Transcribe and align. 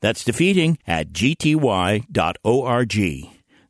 That's 0.00 0.24
defeating 0.24 0.78
at 0.86 1.12
gty.org. 1.12 2.06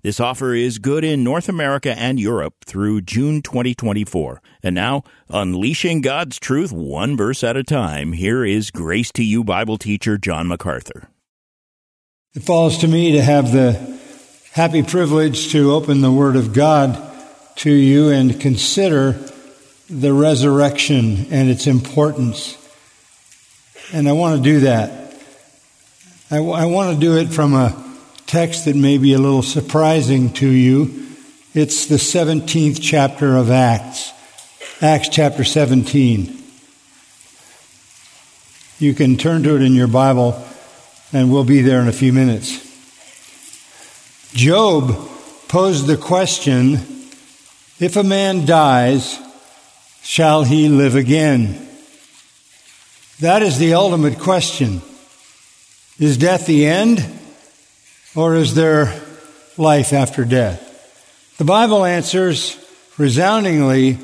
This 0.03 0.19
offer 0.19 0.55
is 0.55 0.79
good 0.79 1.05
in 1.05 1.23
North 1.23 1.49
America 1.49 1.95
and 1.99 2.19
Europe 2.19 2.55
through 2.65 3.03
June 3.03 3.43
2024. 3.43 4.41
And 4.63 4.75
now, 4.75 5.03
unleashing 5.29 6.01
God's 6.01 6.39
truth 6.39 6.73
one 6.73 7.19
verse 7.19 7.45
at 7.45 7.59
a 7.59 7.63
time, 7.63 8.15
here 8.15 8.43
is 8.43 8.71
Grace 8.71 9.13
to 9.13 9.23
You 9.23 9.45
Bible 9.45 9.77
teacher 9.77 10.17
John 10.17 10.49
MacArthur. 10.49 11.11
It 12.35 12.43
falls 12.43 12.79
to 12.79 12.89
me 12.89 13.13
to 13.13 13.23
have 13.23 13.53
the 13.53 13.99
happy 14.53 14.83
privilege 14.83 15.53
to 15.53 15.73
open 15.73 16.01
the 16.01 16.13
Word 16.13 16.37
of 16.37 16.55
God 16.55 16.99
to 17.57 17.71
you 17.71 18.09
and 18.09 18.41
consider 18.41 19.19
the 19.91 20.15
resurrection 20.15 21.27
and 21.31 21.51
its 21.51 21.67
importance. 21.67 22.57
And 23.93 24.09
I 24.09 24.13
want 24.13 24.39
to 24.39 24.43
do 24.43 24.61
that. 24.61 25.10
I, 26.33 26.37
I 26.37 26.67
want 26.67 26.95
to 26.95 27.01
do 27.01 27.17
it 27.19 27.33
from 27.33 27.55
a 27.55 27.75
text 28.27 28.67
that 28.67 28.77
may 28.77 28.99
be 28.99 29.15
a 29.15 29.19
little 29.19 29.43
surprising 29.43 30.33
to 30.35 30.49
you. 30.49 31.09
It's 31.55 31.87
the 31.87 31.97
17th 31.97 32.79
chapter 32.81 33.37
of 33.37 33.51
Acts, 33.51 34.13
Acts 34.81 35.09
chapter 35.09 35.43
17. 35.43 36.41
You 38.79 38.95
can 38.95 39.17
turn 39.17 39.43
to 39.43 39.57
it 39.57 39.63
in 39.63 39.75
your 39.75 39.89
Bible, 39.89 40.41
and 41.13 41.33
we'll 41.33 41.43
be 41.43 41.63
there 41.63 41.81
in 41.81 41.89
a 41.89 41.93
few 41.93 42.13
minutes. 42.13 42.65
Job 44.33 44.97
posed 45.49 45.89
the 45.89 45.97
question 45.97 46.75
if 47.81 47.97
a 47.97 48.05
man 48.05 48.47
dies, 48.47 49.19
shall 50.03 50.45
he 50.45 50.69
live 50.69 50.95
again? 50.95 51.67
That 53.19 53.43
is 53.43 53.59
the 53.59 53.75
ultimate 53.75 54.21
question. 54.21 54.83
Is 56.01 56.17
death 56.17 56.47
the 56.47 56.67
end? 56.67 57.05
Or 58.17 58.35
is 58.35 58.55
there 58.55 58.99
life 59.59 59.93
after 59.93 60.25
death? 60.25 61.37
The 61.37 61.45
Bible 61.45 61.85
answers 61.85 62.57
resoundingly 62.97 63.99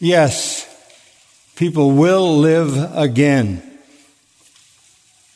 yes, 0.00 0.66
people 1.54 1.92
will 1.92 2.38
live 2.38 2.76
again. 2.96 3.62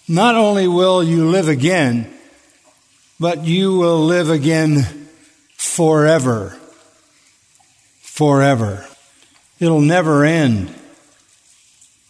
Not 0.08 0.34
only 0.34 0.66
will 0.66 1.04
you 1.04 1.30
live 1.30 1.48
again, 1.48 2.12
but 3.20 3.44
you 3.44 3.76
will 3.76 4.04
live 4.04 4.30
again 4.30 4.82
forever. 5.56 6.58
Forever. 8.00 8.84
It'll 9.60 9.80
never 9.80 10.24
end. 10.24 10.74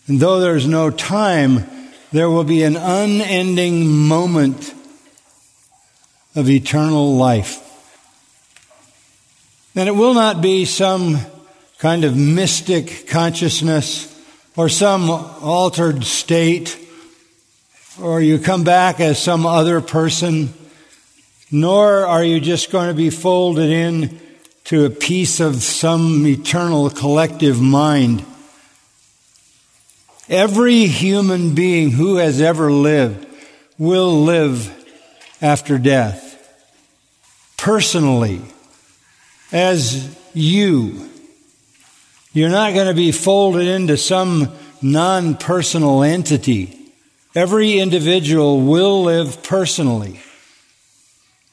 And 0.06 0.18
though 0.20 0.40
there's 0.40 0.66
no 0.66 0.88
time, 0.88 1.77
there 2.12 2.30
will 2.30 2.44
be 2.44 2.62
an 2.62 2.76
unending 2.76 3.86
moment 3.86 4.74
of 6.34 6.48
eternal 6.48 7.16
life. 7.16 7.64
And 9.74 9.88
it 9.88 9.92
will 9.92 10.14
not 10.14 10.40
be 10.40 10.64
some 10.64 11.18
kind 11.78 12.04
of 12.04 12.16
mystic 12.16 13.06
consciousness 13.08 14.14
or 14.56 14.68
some 14.68 15.10
altered 15.10 16.04
state 16.04 16.76
or 18.00 18.20
you 18.20 18.38
come 18.38 18.64
back 18.64 19.00
as 19.00 19.20
some 19.20 19.44
other 19.44 19.80
person, 19.80 20.52
nor 21.50 22.06
are 22.06 22.22
you 22.22 22.40
just 22.40 22.70
going 22.70 22.88
to 22.88 22.94
be 22.94 23.10
folded 23.10 23.70
in 23.70 24.20
to 24.64 24.84
a 24.84 24.90
piece 24.90 25.40
of 25.40 25.56
some 25.56 26.26
eternal 26.26 26.90
collective 26.90 27.60
mind. 27.60 28.24
Every 30.28 30.86
human 30.86 31.54
being 31.54 31.90
who 31.90 32.16
has 32.16 32.40
ever 32.40 32.70
lived 32.70 33.26
will 33.78 34.22
live 34.22 34.74
after 35.40 35.78
death. 35.78 36.26
Personally, 37.56 38.42
as 39.52 40.16
you. 40.34 41.08
You're 42.32 42.50
not 42.50 42.74
going 42.74 42.88
to 42.88 42.94
be 42.94 43.12
folded 43.12 43.66
into 43.66 43.96
some 43.96 44.52
non 44.82 45.36
personal 45.36 46.02
entity. 46.02 46.78
Every 47.34 47.78
individual 47.78 48.60
will 48.60 49.04
live 49.04 49.42
personally. 49.42 50.20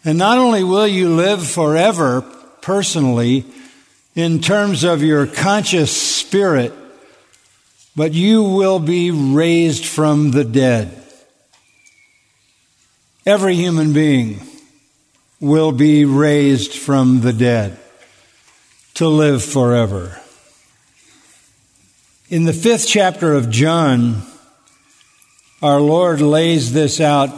And 0.04 0.18
not 0.18 0.38
only 0.38 0.64
will 0.64 0.88
you 0.88 1.16
live 1.16 1.48
forever 1.48 2.22
personally 2.62 3.46
in 4.16 4.42
terms 4.42 4.84
of 4.84 5.02
your 5.02 5.26
conscious 5.26 5.92
spirit, 5.96 6.74
but 7.96 8.14
you 8.14 8.44
will 8.44 8.80
be 8.80 9.12
raised 9.12 9.86
from 9.86 10.32
the 10.32 10.44
dead. 10.44 11.02
Every 13.26 13.56
human 13.56 13.94
being 13.94 14.42
will 15.40 15.72
be 15.72 16.06
raised 16.06 16.74
from 16.74 17.22
the 17.22 17.34
dead 17.34 17.78
to 18.96 19.08
live 19.08 19.44
forever. 19.44 20.20
In 22.30 22.46
the 22.46 22.54
fifth 22.54 22.88
chapter 22.88 23.34
of 23.34 23.50
John, 23.50 24.24
our 25.62 25.80
Lord 25.80 26.22
lays 26.22 26.74
this 26.74 27.00
out 27.00 27.30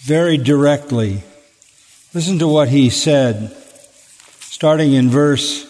very 0.00 0.36
directly. 0.36 1.22
Listen 2.12 2.38
to 2.40 2.48
what 2.48 2.68
he 2.68 2.90
said, 2.90 3.56
starting 4.40 4.92
in 4.92 5.08
verse 5.08 5.66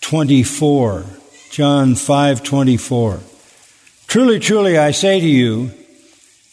24. 0.00 1.04
John 1.50 1.96
5:24 1.96 3.18
Truly 4.06 4.38
truly 4.38 4.78
I 4.78 4.92
say 4.92 5.18
to 5.18 5.26
you 5.26 5.72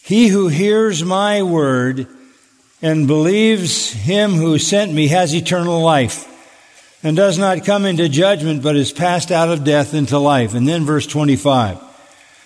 he 0.02 0.26
who 0.26 0.48
hears 0.48 1.04
my 1.04 1.40
word 1.44 2.08
and 2.82 3.06
believes 3.06 3.92
him 3.92 4.32
who 4.32 4.58
sent 4.58 4.92
me 4.92 5.06
has 5.06 5.32
eternal 5.32 5.80
life 5.82 6.26
and 7.04 7.16
does 7.16 7.38
not 7.38 7.64
come 7.64 7.84
into 7.84 8.08
judgment 8.08 8.60
but 8.60 8.74
is 8.74 8.90
passed 8.90 9.30
out 9.30 9.48
of 9.48 9.62
death 9.62 9.94
into 9.94 10.18
life. 10.18 10.52
And 10.54 10.66
then 10.66 10.84
verse 10.84 11.06
25 11.06 11.78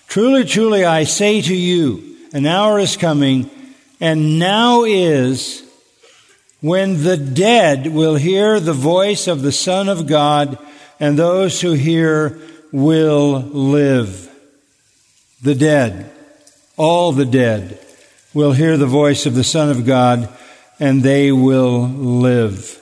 Truly 0.08 0.44
truly 0.44 0.84
I 0.84 1.04
say 1.04 1.40
to 1.40 1.56
you 1.56 2.18
an 2.34 2.44
hour 2.44 2.78
is 2.78 2.98
coming 2.98 3.48
and 3.98 4.38
now 4.38 4.84
is 4.84 5.62
when 6.60 7.02
the 7.02 7.16
dead 7.16 7.86
will 7.86 8.16
hear 8.16 8.60
the 8.60 8.74
voice 8.74 9.26
of 9.26 9.40
the 9.40 9.52
Son 9.52 9.88
of 9.88 10.06
God 10.06 10.58
and 11.02 11.18
those 11.18 11.60
who 11.60 11.72
hear 11.72 12.38
will 12.70 13.40
live. 13.40 14.30
The 15.42 15.56
dead, 15.56 16.08
all 16.76 17.10
the 17.10 17.24
dead, 17.24 17.80
will 18.32 18.52
hear 18.52 18.76
the 18.76 18.86
voice 18.86 19.26
of 19.26 19.34
the 19.34 19.42
Son 19.42 19.68
of 19.68 19.84
God 19.84 20.28
and 20.78 21.02
they 21.02 21.32
will 21.32 21.88
live. 21.88 22.80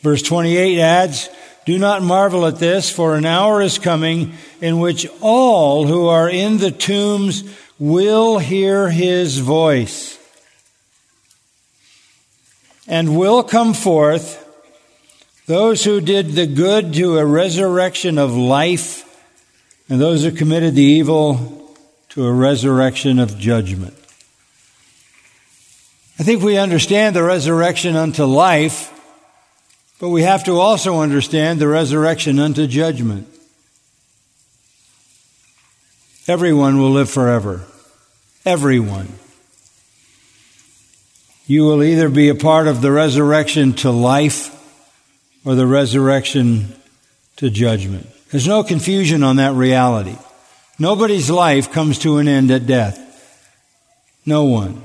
Verse 0.00 0.22
28 0.22 0.80
adds, 0.80 1.28
Do 1.66 1.78
not 1.78 2.02
marvel 2.02 2.46
at 2.46 2.56
this, 2.56 2.90
for 2.90 3.14
an 3.14 3.24
hour 3.24 3.62
is 3.62 3.78
coming 3.78 4.32
in 4.60 4.80
which 4.80 5.06
all 5.20 5.86
who 5.86 6.08
are 6.08 6.28
in 6.28 6.58
the 6.58 6.72
tombs 6.72 7.44
will 7.78 8.40
hear 8.40 8.90
his 8.90 9.38
voice 9.38 10.18
and 12.88 13.16
will 13.16 13.44
come 13.44 13.72
forth 13.72 14.49
those 15.50 15.82
who 15.82 16.00
did 16.00 16.30
the 16.30 16.46
good 16.46 16.94
to 16.94 17.18
a 17.18 17.26
resurrection 17.26 18.18
of 18.18 18.36
life, 18.36 19.04
and 19.88 20.00
those 20.00 20.22
who 20.22 20.30
committed 20.30 20.76
the 20.76 20.82
evil 20.84 21.76
to 22.08 22.24
a 22.24 22.32
resurrection 22.32 23.18
of 23.18 23.36
judgment. 23.36 23.94
I 26.20 26.22
think 26.22 26.40
we 26.40 26.56
understand 26.56 27.16
the 27.16 27.24
resurrection 27.24 27.96
unto 27.96 28.24
life, 28.26 28.92
but 29.98 30.10
we 30.10 30.22
have 30.22 30.44
to 30.44 30.52
also 30.52 31.00
understand 31.00 31.58
the 31.58 31.66
resurrection 31.66 32.38
unto 32.38 32.68
judgment. 32.68 33.26
Everyone 36.28 36.78
will 36.78 36.92
live 36.92 37.10
forever. 37.10 37.64
Everyone. 38.46 39.08
You 41.48 41.64
will 41.64 41.82
either 41.82 42.08
be 42.08 42.28
a 42.28 42.36
part 42.36 42.68
of 42.68 42.82
the 42.82 42.92
resurrection 42.92 43.72
to 43.72 43.90
life 43.90 44.56
or 45.44 45.54
the 45.54 45.66
resurrection 45.66 46.74
to 47.36 47.50
judgment. 47.50 48.06
There's 48.30 48.46
no 48.46 48.62
confusion 48.62 49.22
on 49.22 49.36
that 49.36 49.54
reality. 49.54 50.16
Nobody's 50.78 51.30
life 51.30 51.72
comes 51.72 51.98
to 52.00 52.18
an 52.18 52.28
end 52.28 52.50
at 52.50 52.66
death. 52.66 52.98
No 54.24 54.44
one. 54.44 54.82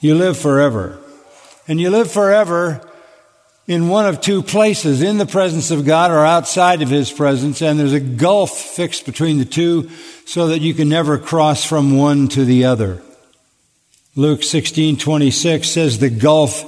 You 0.00 0.14
live 0.14 0.38
forever. 0.38 0.98
and 1.68 1.80
you 1.80 1.90
live 1.90 2.10
forever 2.10 2.80
in 3.68 3.88
one 3.88 4.04
of 4.04 4.20
two 4.20 4.42
places, 4.42 5.02
in 5.02 5.18
the 5.18 5.26
presence 5.26 5.70
of 5.70 5.84
God 5.84 6.10
or 6.10 6.24
outside 6.24 6.82
of 6.82 6.88
His 6.88 7.12
presence, 7.12 7.62
and 7.62 7.78
there's 7.78 7.92
a 7.92 8.00
gulf 8.00 8.50
fixed 8.50 9.06
between 9.06 9.38
the 9.38 9.44
two 9.44 9.88
so 10.26 10.48
that 10.48 10.60
you 10.60 10.74
can 10.74 10.88
never 10.88 11.18
cross 11.18 11.64
from 11.64 11.96
one 11.96 12.26
to 12.28 12.44
the 12.44 12.64
other. 12.64 13.00
Luke 14.16 14.40
16:26 14.40 15.66
says 15.66 15.98
the 16.00 16.10
gulf 16.10 16.64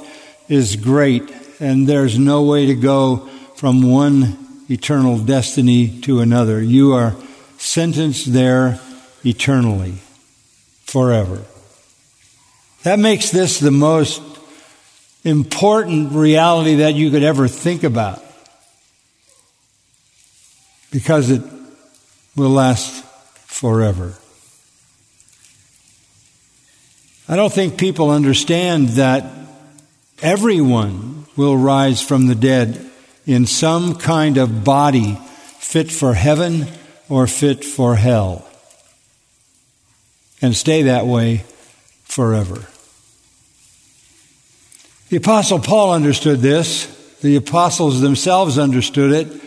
is 0.48 0.76
great 0.76 1.28
and 1.60 1.86
there's 1.86 2.18
no 2.18 2.42
way 2.42 2.66
to 2.66 2.74
go 2.74 3.28
from 3.56 3.82
one 3.82 4.38
eternal 4.70 5.18
destiny 5.18 6.00
to 6.00 6.20
another. 6.20 6.62
You 6.62 6.94
are 6.94 7.14
sentenced 7.58 8.32
there 8.32 8.80
eternally, 9.24 9.94
forever. 10.84 11.42
That 12.82 12.98
makes 12.98 13.30
this 13.30 13.60
the 13.60 13.70
most 13.70 14.20
important 15.24 16.12
reality 16.12 16.76
that 16.76 16.94
you 16.94 17.10
could 17.10 17.22
ever 17.22 17.46
think 17.46 17.84
about 17.84 18.22
because 20.90 21.30
it 21.30 21.42
will 22.36 22.50
last 22.50 23.04
forever. 23.46 24.14
I 27.28 27.36
don't 27.36 27.52
think 27.52 27.78
people 27.78 28.10
understand 28.10 28.90
that 28.90 29.24
everyone 30.20 31.21
will 31.36 31.56
rise 31.56 32.02
from 32.02 32.26
the 32.26 32.34
dead 32.34 32.90
in 33.26 33.46
some 33.46 33.96
kind 33.96 34.36
of 34.36 34.64
body 34.64 35.18
fit 35.58 35.90
for 35.90 36.14
heaven 36.14 36.66
or 37.08 37.26
fit 37.26 37.64
for 37.64 37.94
hell 37.96 38.46
and 40.40 40.56
stay 40.56 40.82
that 40.82 41.06
way 41.06 41.44
forever. 42.04 42.66
The 45.08 45.16
Apostle 45.18 45.60
Paul 45.60 45.92
understood 45.92 46.40
this. 46.40 46.86
The 47.20 47.36
apostles 47.36 48.00
themselves 48.00 48.58
understood 48.58 49.12
it. 49.12 49.42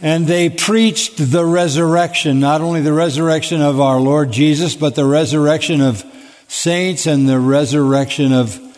And 0.00 0.26
they 0.26 0.50
preached 0.50 1.16
the 1.16 1.44
resurrection, 1.46 2.40
not 2.40 2.60
only 2.60 2.80
the 2.80 2.92
resurrection 2.92 3.62
of 3.62 3.80
our 3.80 4.00
Lord 4.00 4.32
Jesus, 4.32 4.74
but 4.74 4.96
the 4.96 5.04
resurrection 5.04 5.80
of 5.80 6.04
saints 6.48 7.06
and 7.06 7.28
the 7.28 7.38
resurrection 7.38 8.32
of 8.32 8.71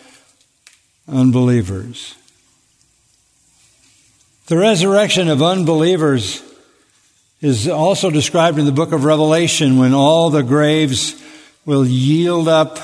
unbelievers. 1.07 2.15
The 4.47 4.57
resurrection 4.57 5.27
of 5.27 5.41
unbelievers 5.41 6.43
is 7.41 7.67
also 7.67 8.09
described 8.09 8.59
in 8.59 8.65
the 8.65 8.71
book 8.71 8.91
of 8.91 9.03
Revelation 9.03 9.77
when 9.77 9.93
all 9.93 10.29
the 10.29 10.43
graves 10.43 11.21
will 11.65 11.85
yield 11.85 12.47
up 12.47 12.79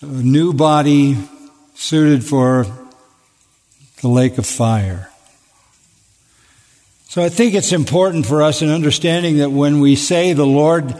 a 0.00 0.06
new 0.06 0.52
body 0.52 1.16
suited 1.74 2.24
for 2.24 2.66
the 4.00 4.08
lake 4.08 4.38
of 4.38 4.46
fire. 4.46 5.10
So 7.08 7.22
I 7.22 7.28
think 7.28 7.54
it's 7.54 7.72
important 7.72 8.26
for 8.26 8.42
us 8.42 8.62
in 8.62 8.68
understanding 8.68 9.38
that 9.38 9.50
when 9.50 9.80
we 9.80 9.96
say 9.96 10.34
the 10.34 10.46
Lord 10.46 10.94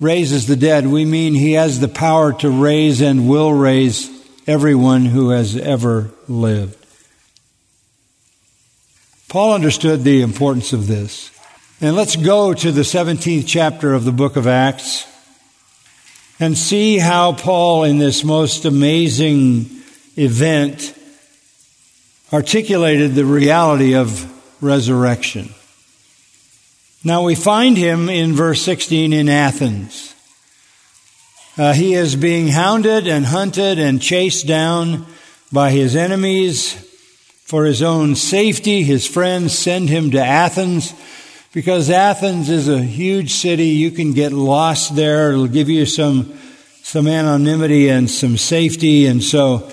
raises 0.00 0.46
the 0.46 0.56
dead, 0.56 0.86
we 0.86 1.04
mean 1.04 1.34
he 1.34 1.52
has 1.52 1.80
the 1.80 1.88
power 1.88 2.32
to 2.40 2.50
raise 2.50 3.00
and 3.00 3.28
will 3.28 3.52
raise 3.52 4.10
everyone 4.46 5.06
who 5.06 5.30
has 5.30 5.56
ever 5.56 6.10
lived. 6.28 6.84
Paul 9.28 9.54
understood 9.54 10.04
the 10.04 10.22
importance 10.22 10.72
of 10.72 10.86
this. 10.86 11.30
And 11.80 11.96
let's 11.96 12.16
go 12.16 12.54
to 12.54 12.72
the 12.72 12.82
17th 12.82 13.44
chapter 13.46 13.94
of 13.94 14.04
the 14.04 14.12
book 14.12 14.36
of 14.36 14.46
Acts 14.46 15.06
and 16.38 16.56
see 16.56 16.98
how 16.98 17.32
Paul, 17.32 17.84
in 17.84 17.98
this 17.98 18.22
most 18.24 18.64
amazing 18.64 19.66
event, 20.16 20.96
articulated 22.32 23.14
the 23.14 23.24
reality 23.24 23.94
of 23.94 24.30
resurrection. 24.62 25.48
Now 27.02 27.24
we 27.24 27.34
find 27.34 27.76
him 27.76 28.08
in 28.08 28.32
verse 28.32 28.62
16 28.62 29.12
in 29.12 29.28
Athens. 29.28 30.13
Uh, 31.56 31.72
he 31.72 31.94
is 31.94 32.16
being 32.16 32.48
hounded 32.48 33.06
and 33.06 33.26
hunted 33.26 33.78
and 33.78 34.02
chased 34.02 34.46
down 34.46 35.06
by 35.52 35.70
his 35.70 35.94
enemies. 35.94 36.80
For 37.44 37.64
his 37.64 37.80
own 37.80 38.16
safety, 38.16 38.82
his 38.82 39.06
friends 39.06 39.56
send 39.56 39.88
him 39.88 40.10
to 40.12 40.18
Athens 40.18 40.92
because 41.52 41.90
Athens 41.90 42.50
is 42.50 42.68
a 42.68 42.82
huge 42.82 43.32
city. 43.32 43.68
You 43.68 43.92
can 43.92 44.14
get 44.14 44.32
lost 44.32 44.96
there. 44.96 45.30
It'll 45.30 45.46
give 45.46 45.68
you 45.68 45.86
some, 45.86 46.36
some 46.82 47.06
anonymity 47.06 47.88
and 47.88 48.10
some 48.10 48.36
safety. 48.36 49.06
And 49.06 49.22
so 49.22 49.70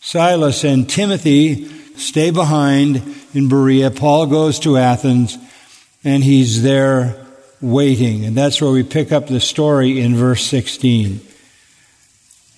Silas 0.00 0.64
and 0.64 0.88
Timothy 0.88 1.66
stay 1.98 2.30
behind 2.30 3.02
in 3.34 3.50
Berea. 3.50 3.90
Paul 3.90 4.26
goes 4.26 4.58
to 4.60 4.78
Athens 4.78 5.36
and 6.04 6.24
he's 6.24 6.62
there 6.62 7.21
waiting. 7.62 8.24
And 8.24 8.36
that's 8.36 8.60
where 8.60 8.70
we 8.70 8.82
pick 8.82 9.12
up 9.12 9.28
the 9.28 9.40
story 9.40 10.00
in 10.00 10.14
verse 10.14 10.44
16. 10.44 11.20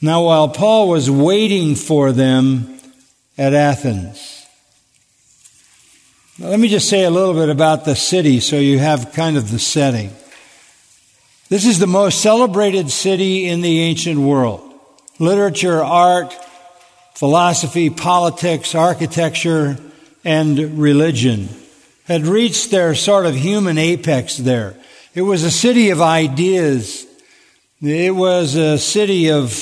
Now, 0.03 0.25
while 0.25 0.49
Paul 0.49 0.89
was 0.89 1.11
waiting 1.11 1.77
for 1.77 2.11
them 2.13 2.79
at 3.39 3.55
Athens, 3.55 4.45
let 6.39 6.59
me 6.59 6.69
just 6.69 6.89
say 6.89 7.05
a 7.05 7.11
little 7.11 7.35
bit 7.35 7.49
about 7.49 7.85
the 7.85 7.95
city 7.95 8.41
so 8.41 8.57
you 8.57 8.81
have 8.81 9.13
kind 9.13 9.37
of 9.37 9.51
the 9.51 9.59
setting. 9.59 10.11
This 11.49 11.65
is 11.65 11.79
the 11.79 11.87
most 11.87 12.21
celebrated 12.21 12.91
city 12.91 13.47
in 13.47 13.61
the 13.61 13.81
ancient 13.83 14.19
world. 14.19 14.63
Literature, 15.21 15.83
art, 15.83 16.35
philosophy, 17.15 17.89
politics, 17.91 18.75
architecture, 18.75 19.77
and 20.25 20.79
religion 20.79 21.49
had 22.07 22.27
reached 22.27 22.71
their 22.71 22.95
sort 22.95 23.27
of 23.27 23.37
human 23.37 23.79
apex 23.79 24.37
there. 24.37 24.75
It 25.15 25.23
was 25.23 25.45
a 25.45 25.51
city 25.51 25.91
of 25.91 26.01
ideas. 26.01 27.07
It 27.81 28.15
was 28.15 28.57
a 28.57 28.79
city 28.79 29.31
of 29.31 29.53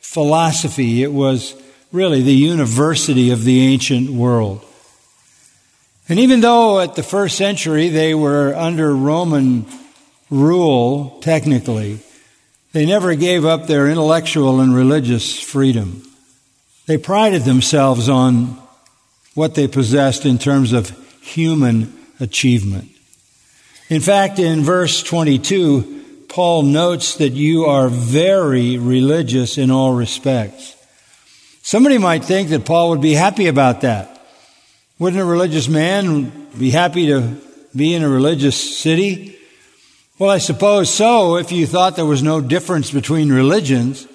philosophy. 0.00 1.04
It 1.04 1.12
was 1.12 1.54
really 1.92 2.20
the 2.22 2.34
university 2.34 3.30
of 3.30 3.44
the 3.44 3.60
ancient 3.60 4.10
world. 4.10 4.64
And 6.08 6.18
even 6.18 6.40
though 6.40 6.80
at 6.80 6.96
the 6.96 7.04
first 7.04 7.36
century 7.36 7.90
they 7.90 8.12
were 8.12 8.54
under 8.56 8.96
Roman 8.96 9.66
rule, 10.30 11.20
technically, 11.20 12.00
they 12.72 12.84
never 12.84 13.14
gave 13.14 13.44
up 13.44 13.66
their 13.66 13.88
intellectual 13.88 14.60
and 14.60 14.74
religious 14.74 15.38
freedom. 15.38 16.02
They 16.86 16.98
prided 16.98 17.42
themselves 17.42 18.08
on 18.08 18.58
what 19.34 19.54
they 19.54 19.68
possessed 19.68 20.26
in 20.26 20.38
terms 20.38 20.72
of 20.72 20.90
human 21.22 21.92
achievement. 22.18 22.90
In 23.88 24.02
fact, 24.02 24.38
in 24.38 24.62
verse 24.62 25.02
22, 25.02 26.26
Paul 26.28 26.62
notes 26.62 27.16
that 27.16 27.32
you 27.32 27.64
are 27.64 27.88
very 27.88 28.76
religious 28.76 29.56
in 29.56 29.70
all 29.70 29.94
respects. 29.94 30.76
Somebody 31.62 31.96
might 31.96 32.24
think 32.24 32.50
that 32.50 32.66
Paul 32.66 32.90
would 32.90 33.00
be 33.00 33.14
happy 33.14 33.46
about 33.46 33.80
that. 33.80 34.22
Wouldn't 34.98 35.22
a 35.22 35.24
religious 35.24 35.68
man 35.68 36.48
be 36.58 36.70
happy 36.70 37.06
to 37.06 37.36
be 37.74 37.94
in 37.94 38.02
a 38.02 38.08
religious 38.08 38.78
city? 38.78 39.38
Well, 40.18 40.30
I 40.30 40.38
suppose 40.38 40.92
so 40.92 41.36
if 41.36 41.50
you 41.50 41.66
thought 41.66 41.96
there 41.96 42.04
was 42.04 42.22
no 42.22 42.42
difference 42.42 42.90
between 42.90 43.32
religions. 43.32 44.06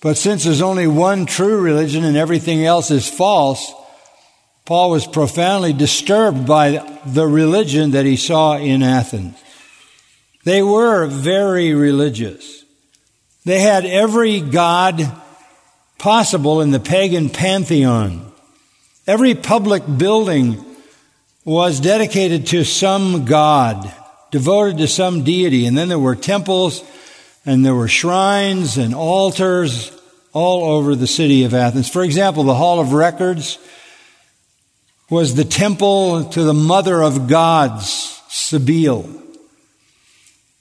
But 0.00 0.16
since 0.16 0.44
there's 0.44 0.62
only 0.62 0.86
one 0.86 1.26
true 1.26 1.60
religion 1.60 2.04
and 2.04 2.16
everything 2.16 2.64
else 2.64 2.92
is 2.92 3.08
false, 3.08 3.72
Paul 4.68 4.90
was 4.90 5.06
profoundly 5.06 5.72
disturbed 5.72 6.46
by 6.46 6.86
the 7.06 7.26
religion 7.26 7.92
that 7.92 8.04
he 8.04 8.16
saw 8.16 8.58
in 8.58 8.82
Athens. 8.82 9.42
They 10.44 10.62
were 10.62 11.06
very 11.06 11.72
religious. 11.72 12.66
They 13.46 13.60
had 13.60 13.86
every 13.86 14.42
god 14.42 15.10
possible 15.96 16.60
in 16.60 16.70
the 16.70 16.80
pagan 16.80 17.30
pantheon. 17.30 18.30
Every 19.06 19.34
public 19.34 19.84
building 19.96 20.62
was 21.46 21.80
dedicated 21.80 22.48
to 22.48 22.62
some 22.62 23.24
god, 23.24 23.90
devoted 24.30 24.76
to 24.78 24.86
some 24.86 25.24
deity. 25.24 25.64
And 25.64 25.78
then 25.78 25.88
there 25.88 25.98
were 25.98 26.14
temples 26.14 26.84
and 27.46 27.64
there 27.64 27.74
were 27.74 27.88
shrines 27.88 28.76
and 28.76 28.94
altars 28.94 29.98
all 30.34 30.76
over 30.76 30.94
the 30.94 31.06
city 31.06 31.44
of 31.44 31.54
Athens. 31.54 31.88
For 31.88 32.04
example, 32.04 32.44
the 32.44 32.54
Hall 32.54 32.80
of 32.80 32.92
Records 32.92 33.58
was 35.10 35.34
the 35.34 35.44
temple 35.44 36.24
to 36.24 36.42
the 36.42 36.54
mother 36.54 37.02
of 37.02 37.28
gods, 37.28 38.22
Cybele. 38.28 39.08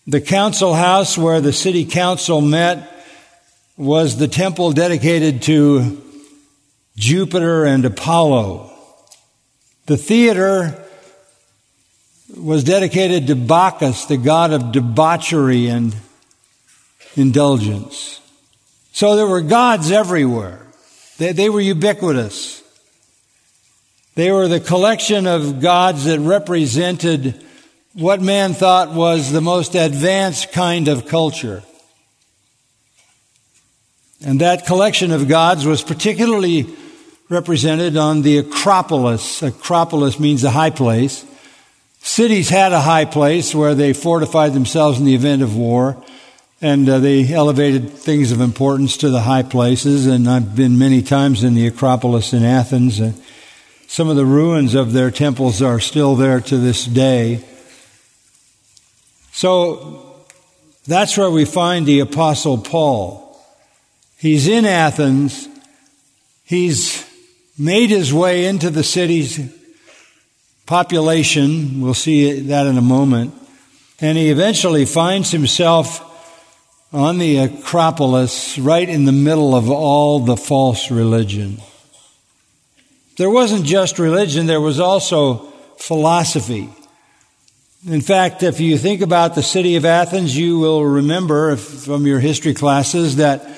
The 0.05 0.21
council 0.21 0.73
house 0.73 1.17
where 1.17 1.41
the 1.41 1.51
city 1.51 1.83
council 1.83 2.39
met 2.39 2.89
was 3.75 4.17
the 4.17 4.27
temple 4.27 4.71
dedicated 4.71 5.41
to 5.43 6.01
Jupiter 6.95 7.65
and 7.65 7.83
Apollo. 7.83 8.71
The 9.85 9.97
theater 9.97 10.83
was 12.35 12.63
dedicated 12.63 13.27
to 13.27 13.35
Bacchus, 13.35 14.05
the 14.05 14.17
god 14.17 14.51
of 14.51 14.71
debauchery 14.71 15.67
and 15.67 15.95
indulgence. 17.15 18.19
So 18.91 19.15
there 19.15 19.27
were 19.27 19.41
gods 19.41 19.91
everywhere. 19.91 20.65
They, 21.17 21.33
they 21.33 21.49
were 21.49 21.61
ubiquitous. 21.61 22.63
They 24.17 24.31
were 24.31 24.47
the 24.47 24.59
collection 24.59 25.27
of 25.27 25.61
gods 25.61 26.05
that 26.05 26.19
represented 26.19 27.39
what 27.93 28.19
man 28.19 28.55
thought 28.55 28.89
was 28.89 29.31
the 29.31 29.41
most 29.41 29.75
advanced 29.75 30.51
kind 30.51 30.87
of 30.87 31.07
culture. 31.07 31.61
And 34.25 34.41
that 34.41 34.65
collection 34.65 35.11
of 35.11 35.27
gods 35.27 35.67
was 35.67 35.83
particularly 35.83 36.65
represented 37.29 37.95
on 37.95 38.23
the 38.23 38.39
Acropolis. 38.39 39.43
Acropolis 39.43 40.19
means 40.19 40.43
a 40.43 40.49
high 40.49 40.71
place. 40.71 41.23
Cities 41.99 42.49
had 42.49 42.73
a 42.73 42.81
high 42.81 43.05
place 43.05 43.53
where 43.53 43.75
they 43.75 43.93
fortified 43.93 44.53
themselves 44.53 44.97
in 44.97 45.05
the 45.05 45.13
event 45.13 45.43
of 45.43 45.55
war, 45.55 46.03
and 46.59 46.89
uh, 46.89 46.97
they 46.97 47.31
elevated 47.31 47.91
things 47.91 48.31
of 48.31 48.41
importance 48.41 48.97
to 48.97 49.11
the 49.11 49.21
high 49.21 49.43
places. 49.43 50.07
And 50.07 50.27
I've 50.27 50.55
been 50.55 50.79
many 50.79 51.03
times 51.03 51.43
in 51.43 51.53
the 51.53 51.67
Acropolis 51.67 52.33
in 52.33 52.43
Athens. 52.43 52.99
And 52.99 53.13
some 53.87 54.09
of 54.09 54.17
the 54.17 54.25
ruins 54.25 54.75
of 54.75 54.91
their 54.91 55.09
temples 55.09 55.61
are 55.61 55.79
still 55.79 56.15
there 56.15 56.41
to 56.41 56.57
this 56.57 56.85
day. 56.85 57.43
So 59.31 60.25
that's 60.85 61.17
where 61.17 61.31
we 61.31 61.45
find 61.45 61.85
the 61.85 62.01
Apostle 62.01 62.57
Paul. 62.57 63.23
He's 64.17 64.47
in 64.47 64.65
Athens. 64.65 65.47
He's 66.43 67.05
made 67.57 67.89
his 67.89 68.13
way 68.13 68.45
into 68.45 68.69
the 68.69 68.83
city's 68.83 69.39
population. 70.65 71.81
We'll 71.81 71.93
see 71.93 72.41
that 72.41 72.67
in 72.67 72.77
a 72.77 72.81
moment. 72.81 73.33
And 73.99 74.17
he 74.17 74.29
eventually 74.29 74.85
finds 74.85 75.31
himself 75.31 76.03
on 76.93 77.17
the 77.17 77.37
Acropolis, 77.37 78.57
right 78.57 78.87
in 78.87 79.05
the 79.05 79.11
middle 79.11 79.55
of 79.55 79.69
all 79.69 80.19
the 80.19 80.37
false 80.37 80.89
religion. 80.91 81.59
There 83.17 83.29
wasn't 83.31 83.65
just 83.65 83.97
religion, 83.97 84.45
there 84.45 84.61
was 84.61 84.79
also 84.79 85.47
philosophy. 85.77 86.69
In 87.87 88.01
fact, 88.01 88.43
if 88.43 88.59
you 88.59 88.77
think 88.77 89.01
about 89.01 89.33
the 89.33 89.43
city 89.43 89.75
of 89.75 89.85
Athens, 89.85 90.37
you 90.37 90.59
will 90.59 90.83
remember 90.83 91.55
from 91.55 92.05
your 92.05 92.19
history 92.19 92.53
classes 92.53 93.15
that 93.15 93.55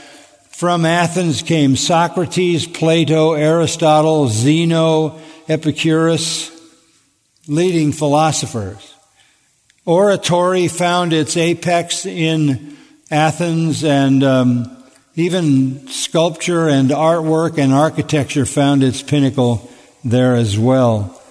from 0.51 0.85
Athens 0.85 1.41
came 1.41 1.75
Socrates, 1.75 2.67
Plato, 2.67 3.33
Aristotle, 3.33 4.27
Zeno, 4.27 5.19
Epicurus, 5.47 6.51
leading 7.47 7.91
philosophers. 7.91 8.93
Oratory 9.85 10.67
found 10.67 11.11
its 11.11 11.35
apex 11.35 12.05
in 12.05 12.77
Athens, 13.09 13.83
and 13.83 14.23
um, 14.23 14.78
even 15.19 15.87
sculpture 15.87 16.67
and 16.67 16.89
artwork 16.89 17.57
and 17.57 17.73
architecture 17.73 18.45
found 18.45 18.83
its 18.83 19.01
pinnacle 19.01 19.69
there 20.03 20.35
as 20.35 20.57
well. 20.57 21.21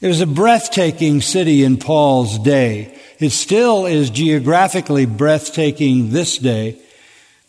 It 0.00 0.08
was 0.08 0.20
a 0.20 0.26
breathtaking 0.26 1.20
city 1.20 1.64
in 1.64 1.78
Paul's 1.78 2.38
day. 2.38 2.98
It 3.18 3.30
still 3.30 3.86
is 3.86 4.10
geographically 4.10 5.06
breathtaking 5.06 6.10
this 6.10 6.38
day. 6.38 6.78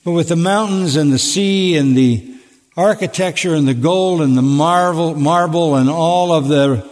But 0.04 0.12
with 0.12 0.30
the 0.30 0.36
mountains 0.36 0.96
and 0.96 1.12
the 1.12 1.20
sea 1.20 1.76
and 1.76 1.98
the 1.98 2.36
architecture 2.78 3.56
and 3.56 3.68
the 3.68 3.74
gold 3.74 4.22
and 4.22 4.38
the 4.38 4.42
marble, 4.42 5.16
marble 5.16 5.76
and 5.76 5.90
all 5.90 6.32
of 6.32 6.48
the 6.48 6.90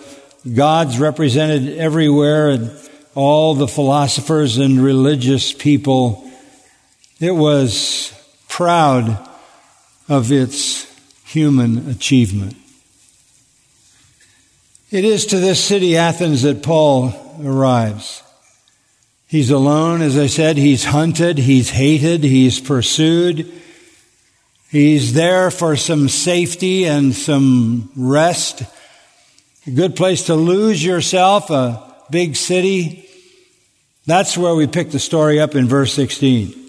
gods 0.53 0.99
represented 0.99 1.77
everywhere 1.77 2.49
and 2.49 2.71
all 3.15 3.53
the 3.53 3.67
philosophers 3.67 4.57
and 4.57 4.83
religious 4.83 5.53
people, 5.53 6.29
it 7.19 7.31
was 7.31 8.11
proud 8.53 9.17
of 10.07 10.31
its 10.31 10.85
human 11.25 11.89
achievement. 11.89 12.55
It 14.91 15.03
is 15.03 15.25
to 15.27 15.39
this 15.39 15.63
city, 15.63 15.97
Athens, 15.97 16.43
that 16.43 16.61
Paul 16.61 17.15
arrives. 17.43 18.21
He's 19.25 19.49
alone, 19.49 20.03
as 20.03 20.19
I 20.19 20.27
said. 20.27 20.57
He's 20.57 20.85
hunted. 20.85 21.39
He's 21.39 21.71
hated. 21.71 22.23
He's 22.23 22.59
pursued. 22.59 23.51
He's 24.69 25.13
there 25.13 25.49
for 25.49 25.75
some 25.75 26.07
safety 26.07 26.85
and 26.85 27.15
some 27.15 27.89
rest. 27.95 28.61
A 29.65 29.71
good 29.71 29.95
place 29.95 30.27
to 30.27 30.35
lose 30.35 30.85
yourself, 30.85 31.49
a 31.49 31.91
big 32.11 32.35
city. 32.35 33.09
That's 34.05 34.37
where 34.37 34.53
we 34.53 34.67
pick 34.67 34.91
the 34.91 34.99
story 34.99 35.39
up 35.39 35.55
in 35.55 35.67
verse 35.67 35.91
16. 35.93 36.62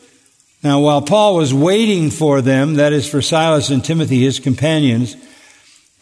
Now, 0.65 0.81
while 0.81 1.03
Paul 1.03 1.37
was 1.37 1.53
waiting 1.53 2.11
for 2.11 2.41
them, 2.41 2.75
that 2.75 2.95
is 2.95 3.07
for 3.07 3.21
Silas 3.21 3.69
and 3.69 3.85
Timothy, 3.85 4.23
his 4.23 4.41
companions, 4.41 5.15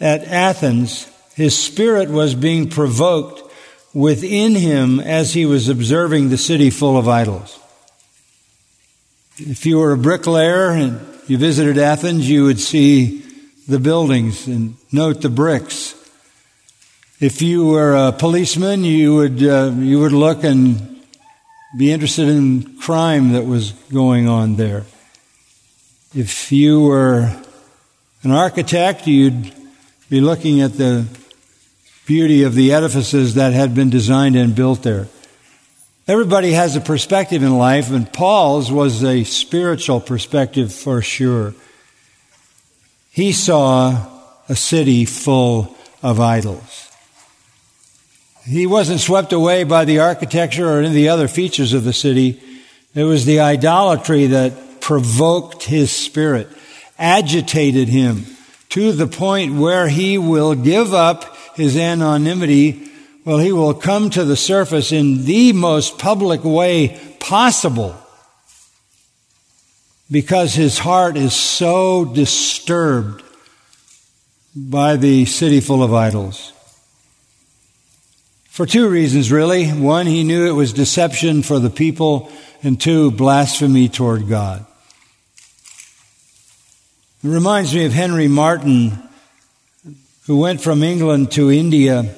at 0.00 0.22
Athens, 0.22 1.10
his 1.34 1.58
spirit 1.58 2.08
was 2.08 2.36
being 2.36 2.70
provoked 2.70 3.42
within 3.92 4.54
him 4.54 5.00
as 5.00 5.34
he 5.34 5.46
was 5.46 5.68
observing 5.68 6.28
the 6.28 6.38
city 6.38 6.70
full 6.70 6.96
of 6.96 7.08
idols. 7.08 7.58
If 9.36 9.66
you 9.66 9.78
were 9.78 9.92
a 9.92 9.98
bricklayer 9.98 10.70
and 10.70 11.00
you 11.26 11.38
visited 11.38 11.76
Athens, 11.76 12.30
you 12.30 12.44
would 12.44 12.60
see 12.60 13.24
the 13.66 13.80
buildings 13.80 14.46
and 14.46 14.76
note 14.92 15.22
the 15.22 15.28
bricks. 15.28 15.94
If 17.18 17.42
you 17.42 17.66
were 17.66 17.96
a 17.96 18.12
policeman, 18.12 18.84
you 18.84 19.16
would, 19.16 19.42
uh, 19.42 19.72
you 19.76 19.98
would 19.98 20.12
look 20.12 20.44
and 20.44 21.02
be 21.76 21.90
interested 21.90 22.28
in 22.28 22.71
crime 22.82 23.30
that 23.30 23.46
was 23.46 23.70
going 23.92 24.28
on 24.28 24.56
there. 24.56 24.84
If 26.16 26.50
you 26.50 26.80
were 26.80 27.32
an 28.24 28.32
architect, 28.32 29.06
you'd 29.06 29.54
be 30.10 30.20
looking 30.20 30.60
at 30.60 30.72
the 30.72 31.06
beauty 32.06 32.42
of 32.42 32.56
the 32.56 32.72
edifices 32.72 33.34
that 33.34 33.52
had 33.52 33.72
been 33.72 33.88
designed 33.88 34.34
and 34.34 34.52
built 34.56 34.82
there. 34.82 35.06
Everybody 36.08 36.50
has 36.54 36.74
a 36.74 36.80
perspective 36.80 37.44
in 37.44 37.56
life, 37.56 37.92
and 37.92 38.12
Paul's 38.12 38.72
was 38.72 39.04
a 39.04 39.22
spiritual 39.22 40.00
perspective 40.00 40.74
for 40.74 41.00
sure. 41.02 41.54
He 43.12 43.30
saw 43.30 44.08
a 44.48 44.56
city 44.56 45.04
full 45.04 45.76
of 46.02 46.18
idols. 46.18 46.90
He 48.44 48.66
wasn't 48.66 48.98
swept 48.98 49.32
away 49.32 49.62
by 49.62 49.84
the 49.84 50.00
architecture 50.00 50.68
or 50.68 50.78
any 50.78 50.88
of 50.88 50.94
the 50.94 51.10
other 51.10 51.28
features 51.28 51.74
of 51.74 51.84
the 51.84 51.92
city. 51.92 52.40
It 52.94 53.04
was 53.04 53.24
the 53.24 53.40
idolatry 53.40 54.26
that 54.26 54.80
provoked 54.80 55.62
his 55.64 55.90
spirit, 55.90 56.48
agitated 56.98 57.88
him 57.88 58.26
to 58.70 58.92
the 58.92 59.06
point 59.06 59.54
where 59.54 59.88
he 59.88 60.16
will 60.16 60.54
give 60.54 60.94
up 60.94 61.36
his 61.56 61.76
anonymity, 61.76 62.88
well, 63.24 63.38
he 63.38 63.52
will 63.52 63.74
come 63.74 64.08
to 64.10 64.24
the 64.24 64.36
surface 64.36 64.92
in 64.92 65.24
the 65.26 65.52
most 65.52 65.98
public 65.98 66.42
way 66.42 66.98
possible 67.20 67.94
because 70.10 70.54
his 70.54 70.78
heart 70.78 71.16
is 71.16 71.34
so 71.34 72.04
disturbed 72.04 73.22
by 74.54 74.96
the 74.96 75.24
city 75.24 75.60
full 75.60 75.82
of 75.82 75.94
idols. 75.94 76.52
For 78.48 78.66
two 78.66 78.88
reasons, 78.88 79.32
really. 79.32 79.68
One, 79.68 80.06
he 80.06 80.24
knew 80.24 80.46
it 80.46 80.52
was 80.52 80.74
deception 80.74 81.42
for 81.42 81.58
the 81.58 81.70
people, 81.70 82.30
and 82.62 82.80
two, 82.80 83.10
blasphemy 83.10 83.88
toward 83.88 84.28
God. 84.28 84.64
It 87.24 87.28
reminds 87.28 87.74
me 87.74 87.84
of 87.84 87.92
Henry 87.92 88.28
Martyn, 88.28 88.98
who 90.26 90.38
went 90.38 90.60
from 90.60 90.82
England 90.82 91.32
to 91.32 91.50
India 91.50 92.14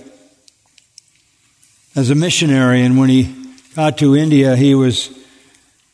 as 1.96 2.10
a 2.10 2.14
missionary. 2.14 2.82
And 2.82 2.98
when 2.98 3.08
he 3.08 3.34
got 3.74 3.98
to 3.98 4.16
India, 4.16 4.56
he 4.56 4.74
was 4.74 5.10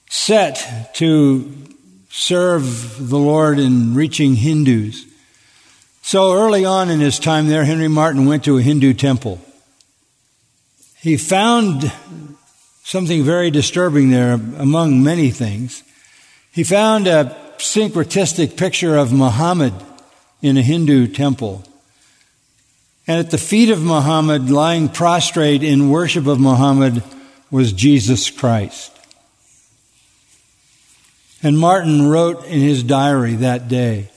set 0.09 0.95
to 0.95 1.53
serve 2.09 3.09
the 3.09 3.19
Lord 3.19 3.59
in 3.59 3.95
reaching 3.95 4.35
Hindus. 4.35 5.07
So 6.03 6.35
early 6.35 6.65
on 6.65 6.91
in 6.91 7.01
his 7.01 7.19
time 7.19 7.49
there, 7.49 7.65
Henry 7.65 7.89
Martyn 7.89 8.27
went 8.27 8.45
to 8.45 8.59
a 8.59 8.63
Hindu 8.63 8.95
temple. 8.95 9.41
He 11.01 11.17
found 11.17 11.93
something 12.91 13.23
very 13.23 13.53
disturbing 13.53 14.11
there 14.11 14.33
among 14.33 15.01
many 15.01 15.31
things. 15.31 15.85
He 16.51 16.65
found 16.65 17.07
a 17.07 17.37
syncretistic 17.59 18.57
picture 18.57 18.97
of 18.97 19.13
Muhammad 19.13 19.73
in 20.43 20.57
a 20.57 20.63
Hindu 20.63 21.07
temple. 21.07 21.63
And 23.07 23.21
at 23.21 23.31
the 23.31 23.39
feet 23.39 23.71
of 23.71 23.81
Muhammad, 23.81 24.51
lying 24.51 24.89
prostrate 24.89 25.63
in 25.63 25.91
worship 25.91 26.27
of 26.27 26.41
Muhammad, 26.41 27.05
was 27.49 27.73
Jesus 27.73 28.29
Christ. 28.29 28.91
And 31.45 31.57
Martyn 31.57 32.09
wrote 32.09 32.45
in 32.47 32.61
his 32.61 32.83
diary 32.83 33.37
that 33.37 33.69
day, 33.69 34.11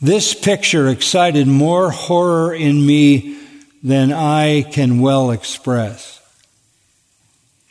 this 0.00 0.34
picture 0.34 0.88
excited 0.88 1.46
more 1.46 1.92
horror 1.92 2.52
in 2.52 2.84
me 2.84 3.38
than 3.80 4.12
I 4.12 4.62
can 4.62 5.00
well 5.00 5.30
express. 5.30 6.18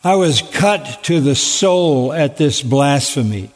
I 0.03 0.15
was 0.15 0.41
cut 0.41 1.03
to 1.03 1.19
the 1.19 1.35
soul 1.35 2.11
at 2.11 2.37
this 2.37 2.61
blasphemy. 2.61 3.51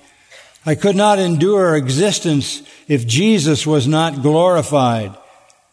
I 0.65 0.75
could 0.75 0.95
not 0.95 1.19
endure 1.19 1.75
existence 1.75 2.61
if 2.87 3.07
Jesus 3.07 3.65
was 3.65 3.87
not 3.87 4.21
glorified. 4.21 5.15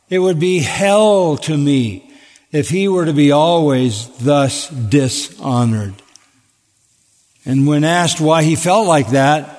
It 0.09 0.19
would 0.19 0.38
be 0.38 0.61
hell 0.61 1.37
to 1.38 1.57
me 1.57 2.11
if 2.52 2.69
he 2.69 2.88
were 2.88 3.07
to 3.07 3.12
be 3.12 3.33
always 3.33 4.09
thus 4.19 4.69
dishonored. 4.69 5.95
And 7.45 7.67
when 7.67 7.85
asked 7.85 8.21
why 8.21 8.43
he 8.43 8.57
felt 8.57 8.87
like 8.87 9.11
that, 9.11 9.59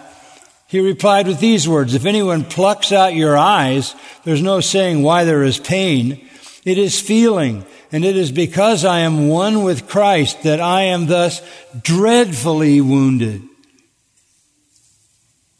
he 0.68 0.80
replied 0.80 1.28
with 1.28 1.40
these 1.40 1.68
words, 1.68 1.94
If 1.94 2.06
anyone 2.06 2.46
plucks 2.46 2.92
out 2.92 3.14
your 3.14 3.38
eyes, 3.38 3.94
there's 4.24 4.42
no 4.42 4.60
saying 4.60 5.04
why 5.04 5.24
there 5.24 5.44
is 5.44 5.60
pain. 5.60 6.28
It 6.66 6.78
is 6.78 7.00
feeling, 7.00 7.66
and 7.94 8.04
it 8.04 8.18
is 8.18 8.32
because 8.32 8.84
I 8.84 9.02
am 9.02 9.28
one 9.28 9.62
with 9.64 9.88
Christ 9.88 10.42
that 10.44 10.60
I 10.60 10.86
am 10.86 11.06
thus 11.06 11.42
dreadfully 11.80 12.82
wounded. 12.82 13.44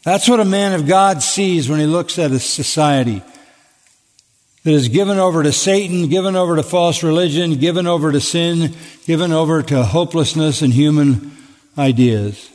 That's 0.04 0.28
what 0.28 0.40
a 0.40 0.46
man 0.46 0.74
of 0.74 0.88
God 0.88 1.22
sees 1.22 1.70
when 1.70 1.80
he 1.80 1.86
looks 1.86 2.18
at 2.18 2.32
a 2.32 2.40
society 2.40 3.22
that 4.64 4.72
is 4.72 4.88
given 4.88 5.20
over 5.20 5.44
to 5.44 5.52
Satan, 5.52 6.10
given 6.10 6.36
over 6.36 6.56
to 6.56 6.64
false 6.64 7.04
religion, 7.04 7.60
given 7.60 7.86
over 7.86 8.12
to 8.12 8.20
sin, 8.20 8.74
given 9.06 9.32
over 9.32 9.62
to 9.62 9.84
hopelessness 9.84 10.64
and 10.64 10.74
human 10.74 11.38
ideas. 11.78 12.50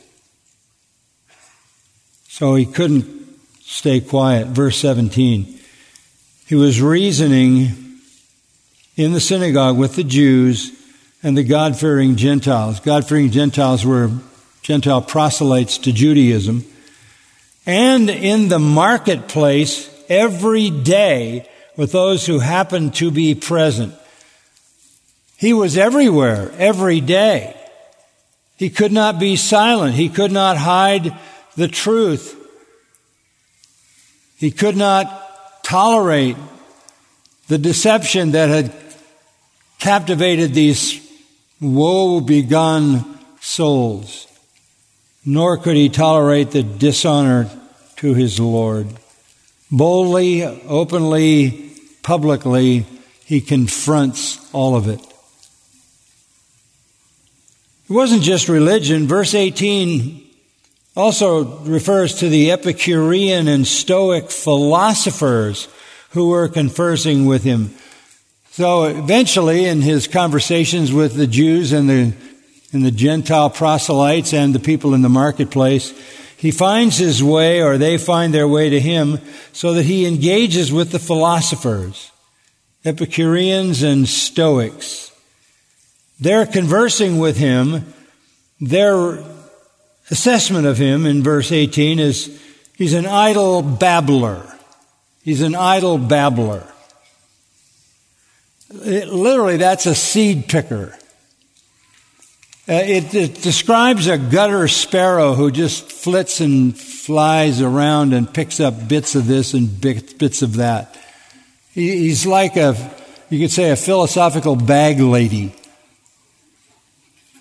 So 2.27 2.55
he 2.55 2.65
couldn't 2.65 3.07
stay 3.61 4.01
quiet. 4.01 4.47
Verse 4.47 4.77
17. 4.77 5.57
He 6.47 6.55
was 6.55 6.81
reasoning 6.81 7.88
in 8.99 9.13
the 9.13 9.21
synagogue 9.21 9.77
with 9.77 9.95
the 9.95 10.03
Jews 10.03 10.73
and 11.23 11.37
the 11.37 11.43
God 11.43 11.79
fearing 11.79 12.17
Gentiles. 12.17 12.81
God 12.81 13.07
fearing 13.07 13.31
Gentiles 13.31 13.85
were 13.85 14.11
Gentile 14.61 15.01
proselytes 15.01 15.77
to 15.79 15.93
Judaism. 15.93 16.65
And 17.65 18.09
in 18.09 18.49
the 18.49 18.59
marketplace 18.59 19.89
every 20.09 20.69
day 20.69 21.47
with 21.77 21.93
those 21.93 22.25
who 22.25 22.39
happened 22.39 22.93
to 22.95 23.09
be 23.09 23.35
present. 23.35 23.93
He 25.37 25.53
was 25.53 25.77
everywhere, 25.77 26.51
every 26.57 26.99
day. 26.99 27.55
He 28.57 28.69
could 28.69 28.91
not 28.91 29.17
be 29.17 29.37
silent. 29.37 29.95
He 29.95 30.09
could 30.09 30.33
not 30.33 30.57
hide 30.57 31.17
the 31.55 31.69
truth. 31.69 32.35
He 34.35 34.51
could 34.51 34.75
not 34.75 35.63
tolerate 35.63 36.35
the 37.47 37.57
deception 37.57 38.31
that 38.31 38.49
had 38.49 38.73
captivated 39.79 40.53
these 40.53 41.05
woe 41.59 42.21
begone 42.21 43.19
souls, 43.41 44.27
nor 45.25 45.57
could 45.57 45.75
he 45.75 45.89
tolerate 45.89 46.51
the 46.51 46.63
dishonor 46.63 47.49
to 47.97 48.13
his 48.13 48.39
Lord. 48.39 48.87
Boldly, 49.71 50.43
openly, 50.43 51.71
publicly, 52.01 52.85
he 53.25 53.41
confronts 53.41 54.39
all 54.53 54.75
of 54.75 54.87
it. 54.87 54.99
It 57.89 57.93
wasn't 57.93 58.23
just 58.23 58.49
religion. 58.49 59.07
Verse 59.07 59.33
18 59.33 60.27
also 60.95 61.59
refers 61.59 62.15
to 62.15 62.29
the 62.29 62.51
Epicurean 62.51 63.47
and 63.47 63.65
Stoic 63.65 64.29
philosophers 64.31 65.67
who 66.11 66.29
were 66.29 66.47
conversing 66.47 67.25
with 67.25 67.43
him. 67.43 67.73
So 68.51 68.85
eventually, 68.85 69.65
in 69.65 69.81
his 69.81 70.07
conversations 70.07 70.91
with 70.91 71.15
the 71.15 71.27
Jews 71.27 71.71
and 71.71 71.89
the, 71.89 72.13
and 72.73 72.83
the 72.83 72.91
Gentile 72.91 73.49
proselytes 73.49 74.33
and 74.33 74.53
the 74.53 74.59
people 74.59 74.93
in 74.93 75.01
the 75.01 75.09
marketplace, 75.09 75.93
he 76.35 76.51
finds 76.51 76.97
his 76.97 77.21
way, 77.21 77.61
or 77.61 77.77
they 77.77 77.97
find 77.97 78.33
their 78.33 78.47
way 78.47 78.69
to 78.69 78.79
him, 78.79 79.19
so 79.51 79.73
that 79.73 79.83
he 79.83 80.05
engages 80.05 80.71
with 80.71 80.91
the 80.91 80.99
philosophers, 80.99 82.11
Epicureans 82.85 83.83
and 83.83 84.07
Stoics. 84.07 85.11
They're 86.19 86.45
conversing 86.45 87.17
with 87.17 87.37
him. 87.37 87.93
Their 88.59 89.23
assessment 90.09 90.65
of 90.65 90.77
him 90.77 91.05
in 91.05 91.23
verse 91.23 91.51
18 91.51 91.99
is 91.99 92.41
he's 92.77 92.93
an 92.93 93.05
idle 93.05 93.61
babbler. 93.61 94.45
He's 95.23 95.41
an 95.41 95.55
idle 95.55 95.97
babbler. 95.97 96.65
It, 98.71 99.07
literally, 99.07 99.57
that's 99.57 99.85
a 99.85 99.95
seed 99.95 100.47
picker. 100.47 100.95
Uh, 102.67 102.73
it, 102.73 103.15
it, 103.15 103.41
describes 103.41 104.05
a 104.05 104.17
gutter 104.17 104.67
sparrow 104.67 105.33
who 105.33 105.49
just 105.49 105.91
flits 105.91 106.39
and 106.39 106.77
flies 106.77 107.63
around 107.63 108.13
and 108.13 108.31
picks 108.31 108.59
up 108.59 108.87
bits 108.87 109.15
of 109.15 109.25
this 109.25 109.55
and 109.55 109.81
bits 109.81 110.43
of 110.43 110.57
that. 110.57 110.95
He, 111.71 111.97
he's 111.97 112.27
like 112.27 112.57
a, 112.57 112.75
you 113.31 113.39
could 113.39 113.51
say, 113.51 113.71
a 113.71 113.75
philosophical 113.75 114.55
bag 114.55 114.99
lady. 114.99 115.51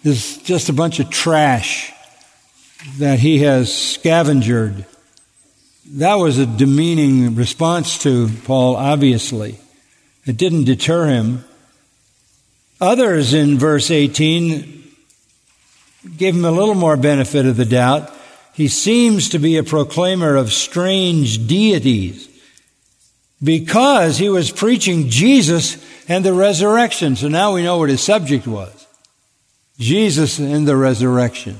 There's 0.02 0.38
just 0.38 0.70
a 0.70 0.72
bunch 0.72 0.98
of 0.98 1.10
trash 1.10 1.92
that 2.96 3.18
he 3.18 3.40
has 3.40 3.68
scavengered. 3.68 4.86
That 5.92 6.14
was 6.14 6.38
a 6.38 6.46
demeaning 6.46 7.34
response 7.34 7.98
to 8.04 8.30
Paul, 8.44 8.76
obviously. 8.76 9.58
It 10.28 10.36
didn't 10.36 10.64
deter 10.64 11.06
him. 11.06 11.44
Others 12.82 13.32
in 13.32 13.58
verse 13.58 13.90
18 13.90 14.84
give 16.16 16.34
him 16.34 16.44
a 16.44 16.50
little 16.50 16.74
more 16.74 16.98
benefit 16.98 17.46
of 17.46 17.56
the 17.56 17.64
doubt. 17.64 18.12
He 18.52 18.68
seems 18.68 19.30
to 19.30 19.38
be 19.38 19.56
a 19.56 19.64
proclaimer 19.64 20.36
of 20.36 20.52
strange 20.52 21.46
deities 21.46 22.28
because 23.42 24.18
he 24.18 24.28
was 24.28 24.50
preaching 24.50 25.08
Jesus 25.08 25.82
and 26.08 26.24
the 26.24 26.34
resurrection. 26.34 27.16
So 27.16 27.28
now 27.28 27.54
we 27.54 27.62
know 27.62 27.78
what 27.78 27.88
his 27.88 28.02
subject 28.02 28.46
was. 28.46 28.86
Jesus 29.78 30.38
and 30.38 30.68
the 30.68 30.76
resurrection. 30.76 31.58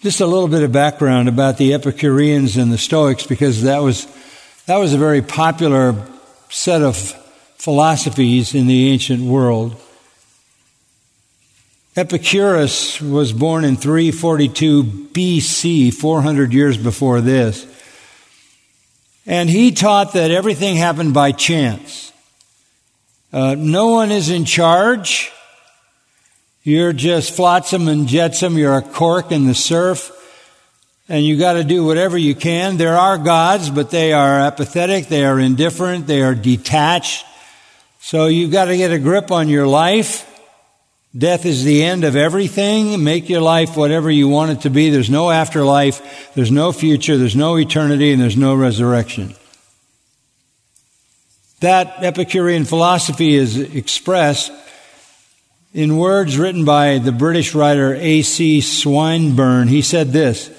Just 0.00 0.20
a 0.20 0.26
little 0.26 0.48
bit 0.48 0.64
of 0.64 0.72
background 0.72 1.28
about 1.28 1.56
the 1.56 1.72
Epicureans 1.72 2.58
and 2.58 2.70
the 2.70 2.78
Stoics 2.78 3.26
because 3.26 3.62
that 3.62 3.78
was, 3.78 4.06
that 4.66 4.76
was 4.76 4.92
a 4.92 4.98
very 4.98 5.22
popular 5.22 6.11
set 6.52 6.82
of 6.82 6.96
philosophies 7.56 8.54
in 8.54 8.66
the 8.66 8.90
ancient 8.90 9.22
world. 9.22 9.74
Epicurus 11.96 13.00
was 13.00 13.32
born 13.32 13.64
in 13.64 13.76
342 13.76 14.84
BC, 14.84 15.94
400 15.94 16.52
years 16.52 16.76
before 16.76 17.22
this. 17.22 17.66
And 19.26 19.48
he 19.48 19.72
taught 19.72 20.12
that 20.12 20.30
everything 20.30 20.76
happened 20.76 21.14
by 21.14 21.32
chance. 21.32 22.12
Uh, 23.32 23.54
no 23.56 23.88
one 23.88 24.10
is 24.10 24.28
in 24.28 24.44
charge. 24.44 25.32
You're 26.62 26.92
just 26.92 27.34
flotsam 27.34 27.88
and 27.88 28.06
jetsam. 28.06 28.58
You're 28.58 28.76
a 28.76 28.82
cork 28.82 29.32
in 29.32 29.46
the 29.46 29.54
surf. 29.54 30.10
And 31.08 31.24
you 31.24 31.36
got 31.38 31.54
to 31.54 31.64
do 31.64 31.84
whatever 31.84 32.16
you 32.16 32.34
can. 32.34 32.76
There 32.76 32.96
are 32.96 33.18
gods, 33.18 33.70
but 33.70 33.90
they 33.90 34.12
are 34.12 34.40
apathetic. 34.40 35.08
They 35.08 35.24
are 35.24 35.38
indifferent. 35.38 36.06
They 36.06 36.22
are 36.22 36.34
detached. 36.34 37.26
So 38.00 38.26
you've 38.26 38.52
got 38.52 38.66
to 38.66 38.76
get 38.76 38.92
a 38.92 38.98
grip 38.98 39.30
on 39.30 39.48
your 39.48 39.66
life 39.66 40.28
Death 41.16 41.44
is 41.44 41.62
the 41.62 41.82
end 41.82 42.04
of 42.04 42.16
everything. 42.16 43.04
Make 43.04 43.28
your 43.28 43.42
life 43.42 43.76
whatever 43.76 44.10
you 44.10 44.28
want 44.28 44.52
it 44.52 44.60
to 44.62 44.70
be. 44.70 44.88
There's 44.88 45.10
no 45.10 45.30
afterlife. 45.30 46.32
There's 46.34 46.50
no 46.50 46.72
future. 46.72 47.18
There's 47.18 47.36
no 47.36 47.58
eternity 47.58 48.12
and 48.12 48.22
there's 48.22 48.36
no 48.36 48.54
resurrection. 48.54 49.34
That 51.60 52.02
Epicurean 52.02 52.64
philosophy 52.64 53.34
is 53.34 53.58
expressed 53.58 54.50
in 55.74 55.98
words 55.98 56.38
written 56.38 56.64
by 56.64 56.96
the 56.96 57.12
British 57.12 57.54
writer 57.54 57.94
A.C. 57.94 58.62
Swinburne. 58.62 59.68
He 59.68 59.82
said 59.82 60.12
this, 60.12 60.50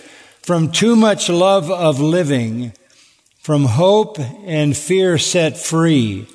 from 0.43 0.71
too 0.71 0.95
much 0.95 1.29
love 1.29 1.71
of 1.71 1.99
living, 1.99 2.73
from 3.39 3.65
hope 3.65 4.19
and 4.19 4.77
fear 4.77 5.17
set 5.17 5.57
free, 5.57 6.27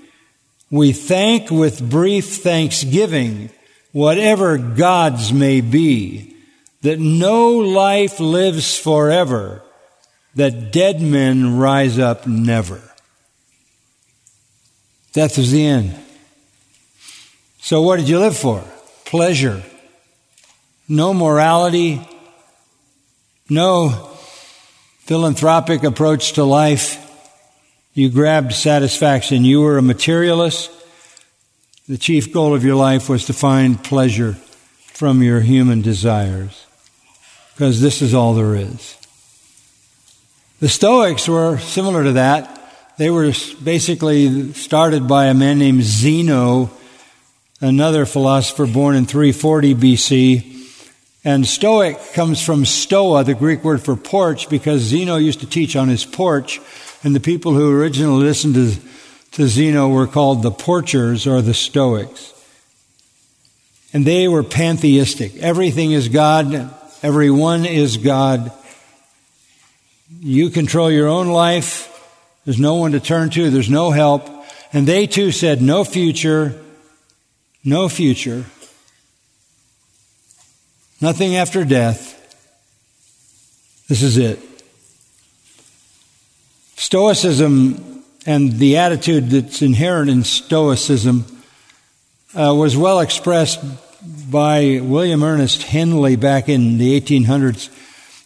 we 0.70 0.92
thank 0.92 1.50
with 1.50 1.88
brief 1.88 2.42
thanksgiving 2.42 3.50
whatever 3.92 4.58
gods 4.58 5.32
may 5.32 5.60
be, 5.60 6.34
that 6.82 6.98
no 6.98 7.50
life 7.50 8.20
lives 8.20 8.78
forever, 8.78 9.62
that 10.34 10.70
dead 10.70 11.00
men 11.00 11.56
rise 11.56 11.98
up 11.98 12.26
never. 12.26 12.80
Death 15.12 15.38
is 15.38 15.50
the 15.50 15.66
end. 15.66 15.96
So 17.60 17.82
what 17.82 17.96
did 17.96 18.08
you 18.08 18.18
live 18.18 18.36
for? 18.36 18.62
Pleasure. 19.04 19.62
No 20.88 21.12
morality. 21.12 22.06
No 23.50 23.90
philanthropic 25.00 25.84
approach 25.84 26.34
to 26.34 26.44
life. 26.44 27.04
You 27.94 28.11
grabbed 28.11 28.52
satisfaction. 28.52 29.44
You 29.44 29.62
were 29.62 29.78
a 29.78 29.82
materialist. 29.82 30.70
The 31.88 31.96
chief 31.96 32.32
goal 32.32 32.54
of 32.54 32.62
your 32.62 32.74
life 32.74 33.08
was 33.08 33.24
to 33.26 33.32
find 33.32 33.82
pleasure 33.82 34.34
from 34.92 35.22
your 35.22 35.40
human 35.40 35.80
desires. 35.80 36.66
Because 37.54 37.80
this 37.80 38.02
is 38.02 38.12
all 38.12 38.34
there 38.34 38.54
is. 38.54 38.96
The 40.61 40.68
Stoics 40.68 41.26
were 41.26 41.58
similar 41.58 42.04
to 42.04 42.12
that. 42.12 42.54
They 42.98 43.11
were 43.11 43.32
basically 43.62 44.52
started 44.52 45.08
by 45.08 45.26
a 45.26 45.34
man 45.34 45.58
named 45.58 45.82
Zeno, 45.82 46.70
another 47.61 48.04
philosopher 48.04 48.66
born 48.66 48.94
in 48.94 49.06
340 49.06 49.74
BC. 49.74 50.57
And 51.24 51.46
Stoic 51.46 51.98
comes 52.14 52.44
from 52.44 52.64
stoa, 52.64 53.24
the 53.24 53.35
Greek 53.35 53.64
word 53.64 53.83
for 53.83 53.96
porch, 53.96 54.48
because 54.48 54.83
Zeno 54.83 55.16
used 55.16 55.40
to 55.40 55.46
teach 55.46 55.74
on 55.74 55.88
his 55.88 56.04
porch, 56.04 56.61
and 57.02 57.14
the 57.14 57.20
people 57.20 57.54
who 57.54 57.70
originally 57.70 58.24
listened 58.24 58.54
to, 58.54 58.76
to 59.33 59.48
Zeno 59.48 59.88
were 59.88 60.07
called 60.07 60.42
the 60.42 60.52
porchers 60.52 61.26
or 61.26 61.42
the 61.42 61.54
Stoics. 61.54 62.33
And 63.92 64.04
they 64.04 64.28
were 64.28 64.42
pantheistic. 64.42 65.37
Everything 65.37 65.92
is 65.92 66.09
God, 66.09 66.72
everyone 67.02 67.64
is 67.64 67.96
God. 67.96 68.52
You 70.20 70.50
control 70.50 70.90
your 70.90 71.09
own 71.09 71.28
life. 71.28 71.87
There's 72.44 72.61
no 72.61 72.76
one 72.76 72.92
to 72.92 73.00
turn 73.00 73.31
to. 73.31 73.50
There's 73.50 73.68
no 73.68 73.90
help. 73.90 74.28
And 74.72 74.87
they 74.87 75.07
too 75.07 75.33
said, 75.33 75.61
no 75.61 75.85
future, 75.85 76.59
no 77.64 77.88
future, 77.88 78.44
nothing 81.00 81.37
after 81.37 81.64
death. 81.64 82.14
This 83.88 84.02
is 84.02 84.18
it. 84.18 84.38
Stoicism 86.76 88.04
and 88.26 88.52
the 88.52 88.76
attitude 88.76 89.30
that's 89.30 89.62
inherent 89.62 90.11
in 90.11 90.24
Stoicism 90.24 91.24
uh, 92.34 92.54
was 92.54 92.76
well 92.76 93.00
expressed 93.00 93.61
by 94.30 94.80
William 94.82 95.22
Ernest 95.22 95.62
Henley 95.62 96.16
back 96.16 96.48
in 96.48 96.78
the 96.78 97.00
1800s 97.00 97.70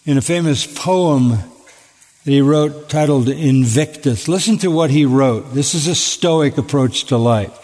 in 0.05 0.19
a 0.19 0.23
famous 0.23 0.67
poem 0.67 1.31
that 1.31 2.31
he 2.31 2.41
wrote 2.41 2.89
titled 2.89 3.29
Invictus. 3.29 4.29
Listen 4.29 4.59
to 4.59 4.71
what 4.71 4.91
he 4.91 5.05
wrote. 5.05 5.55
This 5.55 5.75
is 5.75 5.87
a 5.87 5.95
stoic 5.95 6.59
approach 6.59 7.05
to 7.07 7.17
life. 7.17 7.59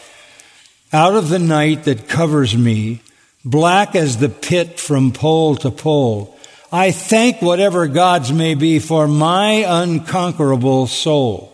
Out 0.93 1.15
of 1.15 1.29
the 1.29 1.39
night 1.39 1.85
that 1.85 2.09
covers 2.09 2.57
me, 2.57 3.03
black 3.51 3.95
as 3.95 4.19
the 4.19 4.29
pit 4.29 4.79
from 4.79 5.13
pole 5.13 5.57
to 5.57 5.71
pole, 5.71 6.37
I 6.71 6.91
thank 6.91 7.41
whatever 7.41 7.87
gods 7.87 8.31
may 8.31 8.55
be 8.55 8.79
for 8.79 9.09
my 9.09 9.65
unconquerable 9.67 10.87
soul. 10.87 11.53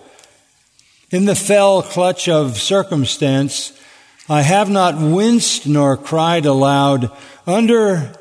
In 1.11 1.25
the 1.25 1.37
fell 1.37 1.83
clutch 1.83 2.29
of 2.29 2.59
circumstance, 2.59 3.73
I 4.29 4.43
have 4.43 4.69
not 4.69 4.99
winced 4.99 5.67
nor 5.69 5.97
cried 5.97 6.47
aloud. 6.47 7.13
Under 7.47 8.13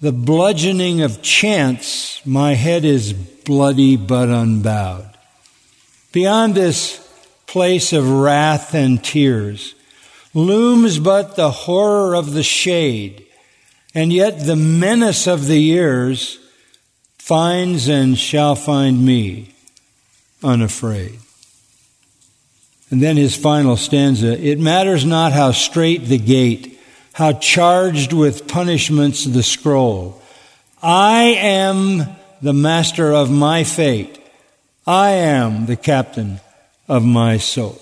the 0.00 0.12
bludgeoning 0.12 1.02
of 1.02 1.20
chance, 1.20 2.24
my 2.24 2.54
head 2.54 2.86
is 2.86 3.12
bloody 3.12 3.96
but 3.96 4.30
unbowed. 4.30 5.10
Beyond 6.12 6.54
this 6.54 7.00
place 7.46 7.92
of 7.92 8.08
wrath 8.08 8.74
and 8.74 9.02
tears 9.04 9.73
looms 10.34 10.98
but 10.98 11.36
the 11.36 11.50
horror 11.50 12.14
of 12.14 12.32
the 12.34 12.42
shade, 12.42 13.24
and 13.94 14.12
yet 14.12 14.44
the 14.44 14.56
menace 14.56 15.26
of 15.26 15.46
the 15.46 15.58
years 15.58 16.38
finds 17.18 17.88
and 17.88 18.18
shall 18.18 18.54
find 18.54 19.06
me 19.06 19.54
unafraid. 20.42 21.18
And 22.90 23.02
then 23.02 23.16
his 23.16 23.34
final 23.34 23.76
stanza 23.76 24.38
It 24.38 24.60
matters 24.60 25.04
not 25.04 25.32
how 25.32 25.52
straight 25.52 26.04
the 26.04 26.18
gate, 26.18 26.78
how 27.12 27.32
charged 27.32 28.12
with 28.12 28.46
punishments 28.46 29.24
the 29.24 29.42
scroll. 29.42 30.20
I 30.82 31.22
am 31.38 32.04
the 32.42 32.52
master 32.52 33.12
of 33.12 33.30
my 33.30 33.64
fate. 33.64 34.20
I 34.86 35.10
am 35.10 35.66
the 35.66 35.76
captain 35.76 36.40
of 36.86 37.04
my 37.04 37.38
soul. 37.38 37.80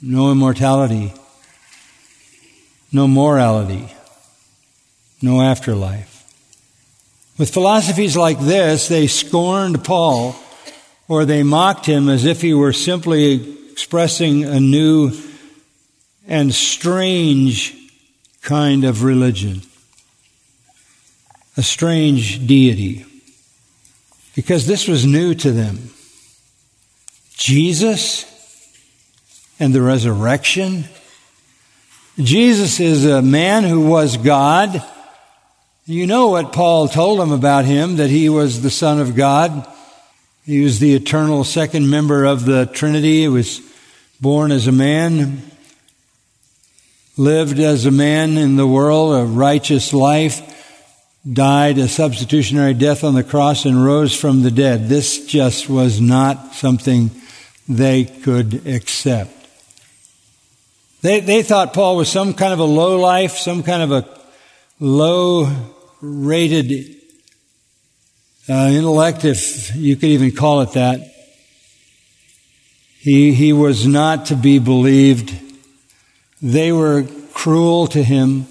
No 0.00 0.30
immortality, 0.30 1.12
no 2.92 3.08
morality, 3.08 3.92
no 5.20 5.40
afterlife. 5.40 6.14
With 7.36 7.52
philosophies 7.52 8.16
like 8.16 8.38
this, 8.40 8.88
they 8.88 9.06
scorned 9.06 9.84
Paul 9.84 10.36
or 11.08 11.24
they 11.24 11.42
mocked 11.42 11.86
him 11.86 12.08
as 12.08 12.24
if 12.24 12.42
he 12.42 12.54
were 12.54 12.72
simply 12.72 13.56
expressing 13.70 14.44
a 14.44 14.60
new 14.60 15.12
and 16.26 16.54
strange 16.54 17.74
kind 18.42 18.84
of 18.84 19.02
religion, 19.02 19.62
a 21.56 21.62
strange 21.62 22.46
deity 22.46 23.04
because 24.34 24.66
this 24.66 24.86
was 24.86 25.04
new 25.04 25.34
to 25.34 25.50
them. 25.50 25.90
Jesus 27.32 28.24
and 29.60 29.74
the 29.74 29.82
resurrection. 29.82 30.84
Jesus 32.18 32.80
is 32.80 33.04
a 33.06 33.22
man 33.22 33.64
who 33.64 33.86
was 33.86 34.16
God. 34.16 34.82
You 35.86 36.06
know 36.06 36.28
what 36.28 36.52
Paul 36.52 36.88
told 36.88 37.20
them 37.20 37.32
about 37.32 37.64
him, 37.64 37.96
that 37.96 38.10
he 38.10 38.28
was 38.28 38.60
the 38.60 38.70
Son 38.70 39.00
of 39.00 39.14
God. 39.14 39.66
He 40.44 40.62
was 40.62 40.80
the 40.80 40.94
eternal 40.94 41.44
second 41.44 41.88
member 41.88 42.24
of 42.24 42.44
the 42.44 42.66
Trinity. 42.66 43.20
He 43.20 43.28
was 43.28 43.60
born 44.20 44.50
as 44.50 44.66
a 44.66 44.72
man, 44.72 45.42
lived 47.16 47.60
as 47.60 47.86
a 47.86 47.90
man 47.90 48.36
in 48.36 48.56
the 48.56 48.66
world, 48.66 49.14
a 49.14 49.24
righteous 49.24 49.92
life, 49.92 50.42
died 51.30 51.78
a 51.78 51.86
substitutionary 51.86 52.74
death 52.74 53.04
on 53.04 53.14
the 53.14 53.22
cross 53.22 53.64
and 53.64 53.84
rose 53.84 54.14
from 54.14 54.42
the 54.42 54.50
dead. 54.50 54.88
This 54.88 55.26
just 55.26 55.68
was 55.68 56.00
not 56.00 56.54
something 56.54 57.10
they 57.68 58.04
could 58.04 58.66
accept. 58.66 59.37
They, 61.00 61.20
they 61.20 61.42
thought 61.42 61.74
Paul 61.74 61.96
was 61.96 62.10
some 62.10 62.34
kind 62.34 62.52
of 62.52 62.58
a 62.58 62.64
low 62.64 62.98
life, 62.98 63.36
some 63.36 63.62
kind 63.62 63.82
of 63.82 63.92
a 63.92 64.08
low 64.80 65.50
rated 66.00 66.96
uh, 68.48 68.70
intellect, 68.72 69.24
if 69.24 69.74
you 69.76 69.94
could 69.96 70.08
even 70.08 70.32
call 70.32 70.60
it 70.62 70.72
that. 70.72 71.00
He, 72.98 73.32
he 73.32 73.52
was 73.52 73.86
not 73.86 74.26
to 74.26 74.36
be 74.36 74.58
believed. 74.58 75.32
They 76.42 76.72
were 76.72 77.06
cruel 77.32 77.86
to 77.88 78.02
him 78.02 78.46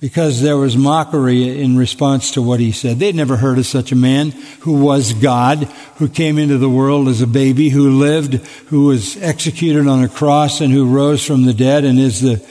because 0.00 0.42
there 0.42 0.58
was 0.58 0.76
mockery 0.76 1.60
in 1.60 1.76
response 1.76 2.32
to 2.32 2.42
what 2.42 2.60
he 2.60 2.70
said. 2.70 2.98
They'd 2.98 3.14
never 3.14 3.36
heard 3.36 3.58
of 3.58 3.66
such 3.66 3.92
a 3.92 3.96
man 3.96 4.30
who 4.60 4.84
was 4.84 5.14
God, 5.14 5.64
who 5.96 6.08
came 6.08 6.38
into 6.38 6.58
the 6.58 6.68
world 6.68 7.08
as 7.08 7.22
a 7.22 7.26
baby, 7.26 7.70
who 7.70 7.98
lived, 7.98 8.34
who 8.66 8.86
was 8.86 9.16
executed 9.22 9.86
on 9.86 10.04
a 10.04 10.08
cross, 10.08 10.60
and 10.60 10.70
who 10.72 10.86
rose 10.86 11.24
from 11.24 11.44
the 11.44 11.54
dead 11.54 11.84
and 11.84 11.98
is 11.98 12.20
the 12.20 12.46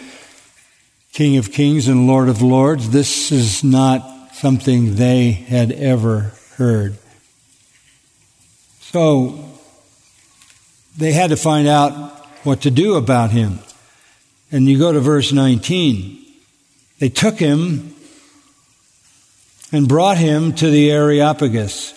King 1.14 1.38
of 1.38 1.52
Kings 1.52 1.88
and 1.88 2.08
Lord 2.08 2.30
of 2.30 2.42
Lords. 2.42 2.90
This 2.90 3.32
is 3.32 3.64
not 3.64 4.34
something 4.34 4.96
they 4.96 5.32
had 5.32 5.72
ever 5.72 6.34
heard. 6.56 6.98
So 8.80 9.52
they 10.98 11.12
had 11.12 11.30
to 11.30 11.38
find 11.38 11.68
out 11.68 11.92
what 12.44 12.62
to 12.62 12.72
do 12.72 12.96
about 12.96 13.32
him. 13.32 13.60
And 14.52 14.66
you 14.68 14.80
go 14.80 14.92
to 14.92 15.00
verse 15.00 15.32
19. 15.32 16.25
They 17.00 17.10
took 17.10 17.38
him 17.38 17.96
and 19.72 19.88
brought 19.88 20.18
him 20.18 20.54
to 20.56 20.70
the 20.70 20.92
Areopagus. 20.92 21.94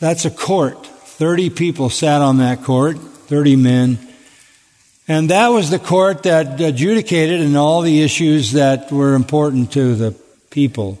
That's 0.00 0.24
a 0.24 0.30
court. 0.30 0.86
30 0.86 1.50
people 1.50 1.88
sat 1.88 2.20
on 2.20 2.38
that 2.38 2.62
court, 2.62 2.98
30 2.98 3.56
men. 3.56 3.98
And 5.08 5.30
that 5.30 5.48
was 5.48 5.70
the 5.70 5.78
court 5.78 6.24
that 6.24 6.60
adjudicated 6.60 7.40
in 7.40 7.56
all 7.56 7.82
the 7.82 8.02
issues 8.02 8.52
that 8.52 8.90
were 8.92 9.14
important 9.14 9.72
to 9.72 9.94
the 9.94 10.14
people. 10.50 10.98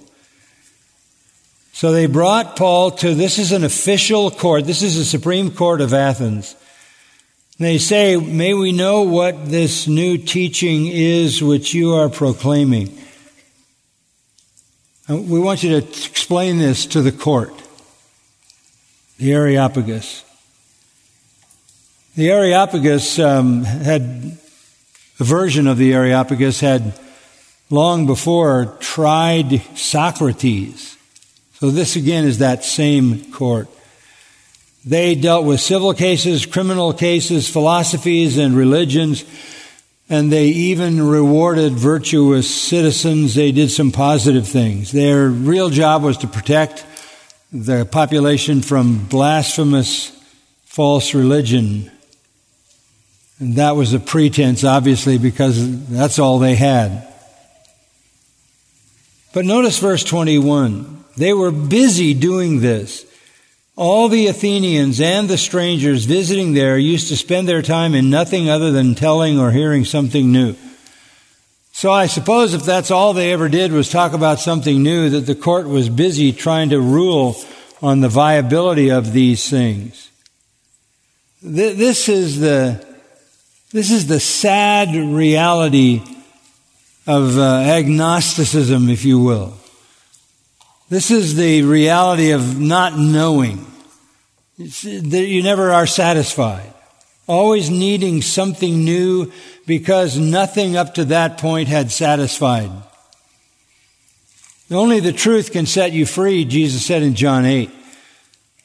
So 1.72 1.92
they 1.92 2.06
brought 2.06 2.56
Paul 2.56 2.92
to 2.92 3.14
this 3.14 3.38
is 3.38 3.52
an 3.52 3.64
official 3.64 4.30
court. 4.30 4.64
This 4.64 4.82
is 4.82 4.96
the 4.96 5.04
Supreme 5.04 5.50
Court 5.50 5.80
of 5.80 5.92
Athens. 5.92 6.54
They 7.58 7.78
say, 7.78 8.16
May 8.16 8.54
we 8.54 8.72
know 8.72 9.02
what 9.02 9.46
this 9.50 9.86
new 9.86 10.18
teaching 10.18 10.86
is 10.86 11.42
which 11.42 11.74
you 11.74 11.92
are 11.92 12.08
proclaiming. 12.08 12.98
We 15.08 15.38
want 15.38 15.62
you 15.62 15.80
to 15.80 15.86
explain 15.86 16.58
this 16.58 16.86
to 16.86 17.02
the 17.02 17.12
court, 17.12 17.52
the 19.18 19.32
Areopagus. 19.32 20.24
The 22.14 22.30
Areopagus 22.30 23.18
um, 23.18 23.64
had, 23.64 24.38
a 25.18 25.24
version 25.24 25.66
of 25.66 25.78
the 25.78 25.92
Areopagus 25.92 26.60
had 26.60 26.98
long 27.68 28.06
before 28.06 28.76
tried 28.80 29.62
Socrates. 29.76 30.96
So 31.54 31.70
this 31.70 31.96
again 31.96 32.24
is 32.24 32.38
that 32.38 32.64
same 32.64 33.32
court. 33.32 33.68
They 34.84 35.14
dealt 35.14 35.46
with 35.46 35.60
civil 35.60 35.94
cases, 35.94 36.44
criminal 36.46 36.92
cases, 36.92 37.48
philosophies, 37.48 38.38
and 38.38 38.56
religions 38.56 39.24
and 40.12 40.30
they 40.30 40.48
even 40.48 41.02
rewarded 41.02 41.72
virtuous 41.72 42.54
citizens. 42.54 43.34
They 43.34 43.50
did 43.50 43.70
some 43.70 43.92
positive 43.92 44.46
things. 44.46 44.92
Their 44.92 45.28
real 45.28 45.70
job 45.70 46.02
was 46.02 46.18
to 46.18 46.26
protect 46.26 46.84
the 47.50 47.86
population 47.86 48.60
from 48.60 49.06
blasphemous 49.06 50.10
false 50.66 51.14
religion. 51.14 51.90
And 53.38 53.56
that 53.56 53.74
was 53.74 53.94
a 53.94 53.98
pretense, 53.98 54.64
obviously, 54.64 55.16
because 55.16 55.88
that's 55.88 56.18
all 56.18 56.38
they 56.38 56.56
had. 56.56 57.08
But 59.32 59.46
notice 59.46 59.78
verse 59.78 60.04
21. 60.04 61.04
They 61.16 61.32
were 61.32 61.50
busy 61.50 62.12
doing 62.12 62.60
this. 62.60 63.06
All 63.74 64.08
the 64.08 64.26
Athenians 64.26 65.00
and 65.00 65.28
the 65.28 65.38
strangers 65.38 66.04
visiting 66.04 66.52
there 66.52 66.76
used 66.76 67.08
to 67.08 67.16
spend 67.16 67.48
their 67.48 67.62
time 67.62 67.94
in 67.94 68.10
nothing 68.10 68.50
other 68.50 68.70
than 68.70 68.94
telling 68.94 69.38
or 69.38 69.50
hearing 69.50 69.84
something 69.84 70.30
new. 70.30 70.54
So 71.72 71.90
I 71.90 72.06
suppose 72.06 72.52
if 72.52 72.64
that's 72.64 72.90
all 72.90 73.14
they 73.14 73.32
ever 73.32 73.48
did 73.48 73.72
was 73.72 73.88
talk 73.88 74.12
about 74.12 74.40
something 74.40 74.82
new, 74.82 75.08
that 75.10 75.20
the 75.20 75.34
court 75.34 75.66
was 75.66 75.88
busy 75.88 76.32
trying 76.32 76.68
to 76.68 76.80
rule 76.80 77.34
on 77.80 78.00
the 78.00 78.10
viability 78.10 78.90
of 78.90 79.12
these 79.12 79.48
things. 79.48 80.10
This 81.42 82.10
is 82.10 82.38
the, 82.40 82.86
this 83.72 83.90
is 83.90 84.06
the 84.06 84.20
sad 84.20 84.94
reality 84.94 86.02
of 87.06 87.38
uh, 87.38 87.62
agnosticism, 87.64 88.90
if 88.90 89.04
you 89.04 89.18
will. 89.18 89.56
This 90.92 91.10
is 91.10 91.36
the 91.36 91.62
reality 91.62 92.32
of 92.32 92.60
not 92.60 92.98
knowing. 92.98 93.64
That 94.58 95.26
you 95.26 95.42
never 95.42 95.72
are 95.72 95.86
satisfied. 95.86 96.70
Always 97.26 97.70
needing 97.70 98.20
something 98.20 98.84
new 98.84 99.32
because 99.66 100.18
nothing 100.18 100.76
up 100.76 100.92
to 100.96 101.06
that 101.06 101.38
point 101.38 101.68
had 101.68 101.90
satisfied. 101.90 102.70
Only 104.70 105.00
the 105.00 105.14
truth 105.14 105.50
can 105.50 105.64
set 105.64 105.92
you 105.92 106.04
free, 106.04 106.44
Jesus 106.44 106.84
said 106.84 107.02
in 107.02 107.14
John 107.14 107.46
8. 107.46 107.70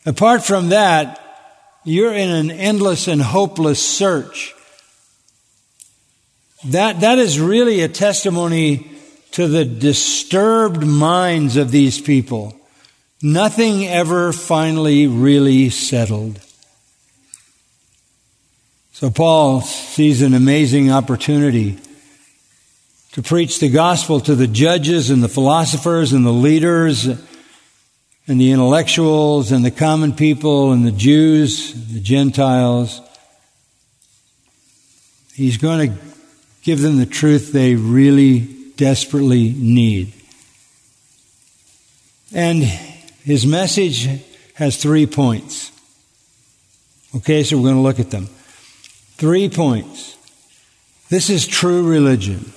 Apart 0.06 0.44
from 0.44 0.68
that, 0.68 1.22
you're 1.86 2.14
in 2.14 2.30
an 2.30 2.52
endless 2.52 3.08
and 3.08 3.22
hopeless 3.22 3.82
search. 3.82 4.54
That, 6.66 7.00
that 7.00 7.20
is 7.20 7.40
really 7.40 7.84
a 7.84 7.88
testimony 7.88 8.97
to 9.38 9.48
the 9.48 9.66
disturbed 9.66 10.84
minds 10.84 11.58
of 11.58 11.70
these 11.70 12.02
people. 12.02 12.60
Nothing 13.22 13.86
ever 13.86 14.34
finally 14.34 15.06
really 15.06 15.70
settled. 15.70 16.40
So 18.94 19.12
Paul 19.12 19.62
sees 19.62 20.24
an 20.24 20.34
amazing 20.34 20.92
opportunity 20.92 21.78
to 23.12 23.22
preach 23.22 23.60
the 23.60 23.70
gospel 23.70 24.20
to 24.22 24.34
the 24.34 24.48
judges 24.48 25.12
and 25.12 25.22
the 25.22 25.30
philosophers 25.30 26.14
and 26.14 26.26
the 26.26 26.32
leaders 26.32 27.06
and 27.06 27.22
the 28.42 28.52
intellectuals 28.52 29.52
and 29.52 29.64
the 29.64 29.70
common 29.70 30.14
people 30.14 30.72
and 30.72 30.84
the 30.84 30.92
Jews, 30.92 31.76
and 31.76 31.90
the 31.90 32.00
Gentiles. 32.00 33.02
He's 35.36 35.58
going 35.58 35.92
to 35.92 35.98
give 36.64 36.82
them 36.82 36.98
the 36.98 37.06
truth 37.06 37.52
they 37.52 37.76
really 37.76 38.57
desperately 38.78 39.54
need. 39.54 40.14
And 42.34 42.64
his 42.64 43.46
message 43.46 44.08
has 44.54 44.78
three 44.78 45.06
points. 45.06 45.72
Okay, 47.16 47.44
so 47.44 47.58
we're 47.58 47.64
going 47.64 47.76
to 47.76 47.82
look 47.82 48.00
at 48.00 48.12
them. 48.12 48.28
Three 49.18 49.50
points. 49.50 50.16
This 51.10 51.30
is 51.30 51.48
true 51.48 51.88
religion, 51.88 52.54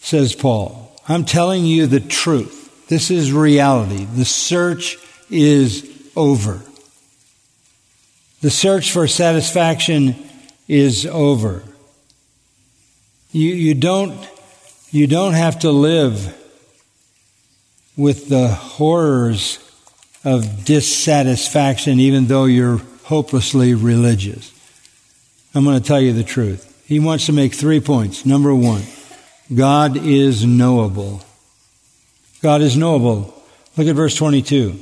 says 0.00 0.34
Paul. 0.34 0.94
I'm 1.08 1.24
telling 1.24 1.64
you 1.64 1.86
the 1.86 2.00
truth. 2.00 2.86
This 2.88 3.10
is 3.10 3.32
reality. 3.32 4.04
The 4.04 4.24
search 4.24 4.98
is 5.30 5.90
over. 6.16 6.60
The 8.42 8.50
search 8.50 8.92
for 8.92 9.08
satisfaction 9.08 10.16
is 10.68 11.06
over. 11.06 11.62
You, 13.32 13.48
you 13.48 13.74
don't 13.74 14.14
you 14.94 15.08
don't 15.08 15.32
have 15.32 15.58
to 15.58 15.72
live 15.72 16.40
with 17.96 18.28
the 18.28 18.46
horrors 18.46 19.58
of 20.22 20.64
dissatisfaction, 20.64 21.98
even 21.98 22.26
though 22.26 22.44
you're 22.44 22.80
hopelessly 23.02 23.74
religious. 23.74 24.52
I'm 25.52 25.64
going 25.64 25.80
to 25.80 25.84
tell 25.84 26.00
you 26.00 26.12
the 26.12 26.22
truth. 26.22 26.84
He 26.86 27.00
wants 27.00 27.26
to 27.26 27.32
make 27.32 27.54
three 27.54 27.80
points. 27.80 28.24
Number 28.24 28.54
one, 28.54 28.82
God 29.52 29.96
is 29.96 30.44
knowable. 30.44 31.22
God 32.40 32.60
is 32.62 32.76
knowable. 32.76 33.34
Look 33.76 33.88
at 33.88 33.96
verse 33.96 34.14
22. 34.14 34.78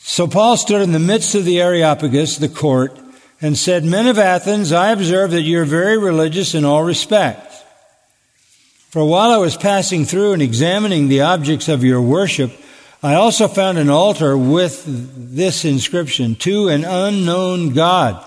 So 0.00 0.26
Paul 0.26 0.56
stood 0.56 0.82
in 0.82 0.90
the 0.90 0.98
midst 0.98 1.36
of 1.36 1.44
the 1.44 1.60
Areopagus, 1.60 2.38
the 2.38 2.48
court, 2.48 2.98
and 3.40 3.56
said, 3.56 3.84
Men 3.84 4.08
of 4.08 4.18
Athens, 4.18 4.72
I 4.72 4.90
observe 4.90 5.30
that 5.30 5.42
you're 5.42 5.64
very 5.64 5.96
religious 5.96 6.56
in 6.56 6.64
all 6.64 6.82
respects. 6.82 7.47
For 8.90 9.04
while 9.04 9.30
I 9.30 9.36
was 9.36 9.56
passing 9.56 10.06
through 10.06 10.32
and 10.32 10.40
examining 10.40 11.08
the 11.08 11.20
objects 11.20 11.68
of 11.68 11.84
your 11.84 12.00
worship, 12.00 12.50
I 13.02 13.14
also 13.14 13.46
found 13.46 13.76
an 13.76 13.90
altar 13.90 14.36
with 14.36 14.82
this 14.86 15.64
inscription, 15.64 16.34
to 16.36 16.68
an 16.68 16.84
unknown 16.84 17.74
God. 17.74 18.24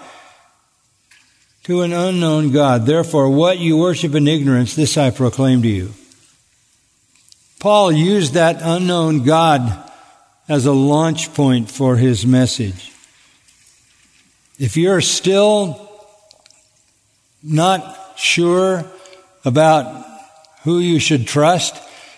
To 1.63 1.81
an 1.81 1.93
unknown 1.93 2.51
God. 2.51 2.85
Therefore, 2.85 3.29
what 3.29 3.57
you 3.57 3.77
worship 3.77 4.13
in 4.13 4.27
ignorance, 4.27 4.75
this 4.75 4.97
I 4.97 5.09
proclaim 5.09 5.63
to 5.63 5.67
you. 5.67 5.93
Paul 7.59 7.91
used 7.91 8.33
that 8.33 8.59
unknown 8.61 9.23
God 9.23 9.89
as 10.47 10.65
a 10.65 10.71
launch 10.71 11.33
point 11.33 11.71
for 11.71 11.95
his 11.95 12.25
message. 12.25 12.91
If 14.59 14.77
you're 14.77 15.01
still 15.01 15.89
not 17.41 18.13
sure 18.15 18.85
about 19.43 20.10
who 20.63 20.79
you 20.79 20.99
should 20.99 21.27
trust, 21.27 21.75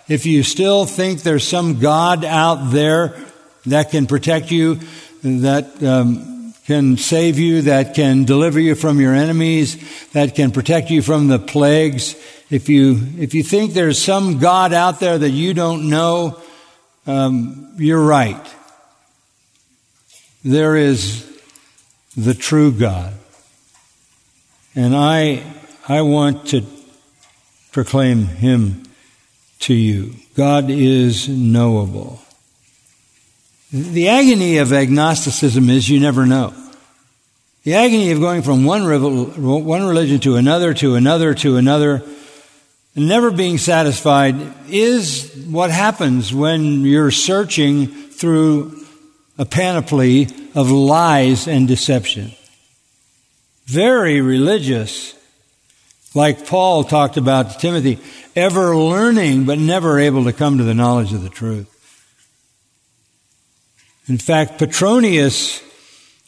if 0.08 0.26
you 0.26 0.44
still 0.44 0.86
think 0.86 1.22
there's 1.22 1.48
some 1.48 1.80
God 1.80 2.26
out 2.26 2.72
there 2.72 3.16
that 3.66 3.92
can 3.92 4.06
protect 4.06 4.52
you, 4.52 4.80
that 5.24 5.82
um, 5.84 6.54
can 6.66 6.98
save 6.98 7.40
you, 7.40 7.64
that 7.64 7.96
can 7.96 8.26
deliver 8.26 8.60
you 8.60 8.76
from 8.76 9.00
your 9.00 9.14
enemies, 9.14 9.78
that 10.12 10.36
can 10.36 10.52
protect 10.52 10.90
you 10.90 11.02
from 11.02 11.28
the 11.28 11.40
plagues, 11.40 12.16
if 12.54 12.70
you 12.70 13.00
if 13.18 13.34
you 13.34 13.42
think 13.42 13.74
there's 13.74 14.00
some 14.00 14.38
God 14.38 14.74
out 14.74 15.00
there 15.00 15.18
that 15.18 15.32
you 15.32 15.56
don't 15.56 15.90
know, 15.90 16.40
um, 17.08 17.74
you're 17.78 18.04
right. 18.04 18.46
There 20.44 20.76
is 20.76 21.28
the 22.16 22.36
true 22.36 22.72
God, 22.72 23.14
and 24.76 24.96
I 24.96 25.44
I 25.88 26.02
want 26.02 26.50
to 26.50 26.62
proclaim 27.74 28.28
him 28.28 28.84
to 29.60 29.74
you. 29.74 30.14
God 30.36 30.70
is 30.70 31.28
knowable. 31.28 32.22
The 33.72 34.08
agony 34.08 34.58
of 34.58 34.72
agnosticism 34.72 35.70
is 35.70 35.90
you 35.90 36.00
never 36.00 36.26
know. 36.26 36.54
The 37.64 37.76
agony 37.76 38.12
of 38.12 38.20
going 38.20 38.44
from 38.44 38.66
one, 38.66 38.84
one 38.84 39.88
religion 39.88 40.20
to 40.22 40.36
another, 40.36 40.74
to 40.76 40.96
another, 40.96 41.34
to 41.34 41.58
another, 41.58 42.04
never 42.96 43.32
being 43.32 43.58
satisfied 43.58 44.36
is 44.70 45.34
what 45.50 45.72
happens 45.72 46.34
when 46.34 46.82
you're 46.82 47.10
searching 47.10 47.88
through 47.88 48.86
a 49.38 49.46
panoply 49.46 50.28
of 50.54 50.70
lies 50.70 51.48
and 51.48 51.68
deception. 51.68 52.34
Very 53.66 54.22
religious 54.22 55.16
like 56.14 56.46
Paul 56.48 56.84
talked 56.84 57.18
about 57.18 57.60
Timothy, 57.60 58.00
ever 58.36 58.76
learning 58.76 59.46
but 59.46 59.58
never 59.58 60.00
able 60.00 60.26
to 60.26 60.34
come 60.34 60.58
to 60.58 60.64
the 60.64 60.74
knowledge 60.74 61.14
of 61.14 61.24
the 61.24 61.30
truth. 61.30 61.70
In 64.08 64.18
fact, 64.18 64.60
Petronius, 64.60 65.62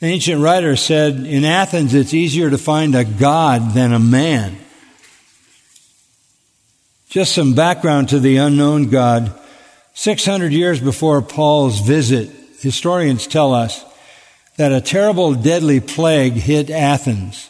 an 0.01 0.07
ancient 0.07 0.41
writer, 0.41 0.75
said 0.75 1.15
in 1.15 1.43
Athens 1.43 1.93
it's 1.93 2.13
easier 2.13 2.49
to 2.49 2.57
find 2.57 2.95
a 2.95 3.03
God 3.03 3.73
than 3.73 3.93
a 3.93 3.99
man. 3.99 4.57
Just 7.09 7.33
some 7.33 7.53
background 7.53 8.09
to 8.09 8.19
the 8.19 8.37
unknown 8.37 8.89
God. 8.89 9.33
600 9.93 10.51
years 10.51 10.81
before 10.81 11.21
Paul's 11.21 11.79
visit, 11.79 12.29
historians 12.59 13.27
tell 13.27 13.53
us 13.53 13.85
that 14.57 14.71
a 14.71 14.81
terrible 14.81 15.33
deadly 15.33 15.79
plague 15.79 16.33
hit 16.33 16.69
Athens. 16.69 17.49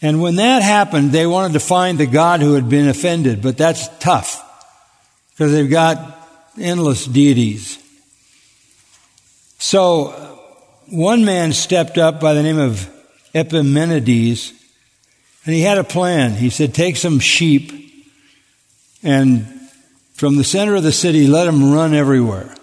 And 0.00 0.22
when 0.22 0.36
that 0.36 0.62
happened, 0.62 1.10
they 1.10 1.26
wanted 1.26 1.54
to 1.54 1.60
find 1.60 1.98
the 1.98 2.06
God 2.06 2.40
who 2.40 2.54
had 2.54 2.68
been 2.68 2.88
offended, 2.88 3.42
but 3.42 3.58
that's 3.58 3.88
tough 3.98 4.44
because 5.30 5.52
they've 5.52 5.68
got 5.68 6.16
endless 6.58 7.04
deities. 7.04 7.78
So 9.58 10.10
one 10.88 11.24
man 11.24 11.52
stepped 11.52 11.98
up 11.98 12.20
by 12.20 12.34
the 12.34 12.42
name 12.42 12.58
of 12.58 12.88
Epimenides 13.34 14.52
and 15.44 15.54
he 15.54 15.62
had 15.62 15.78
a 15.78 15.84
plan. 15.84 16.32
He 16.32 16.50
said, 16.50 16.74
take 16.74 16.96
some 16.96 17.18
sheep 17.18 17.72
and 19.02 19.46
from 20.14 20.36
the 20.36 20.44
center 20.44 20.76
of 20.76 20.82
the 20.82 20.92
city, 20.92 21.26
let 21.26 21.44
them 21.44 21.72
run 21.72 21.94
everywhere. 21.94 22.54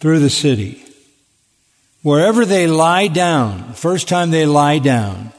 through 0.00 0.18
the 0.18 0.30
city. 0.30 0.82
Wherever 2.02 2.46
they 2.46 2.66
lie 2.66 3.06
down, 3.06 3.74
first 3.74 4.08
time 4.08 4.30
they 4.30 4.46
lie 4.46 4.78
down, 4.78 5.32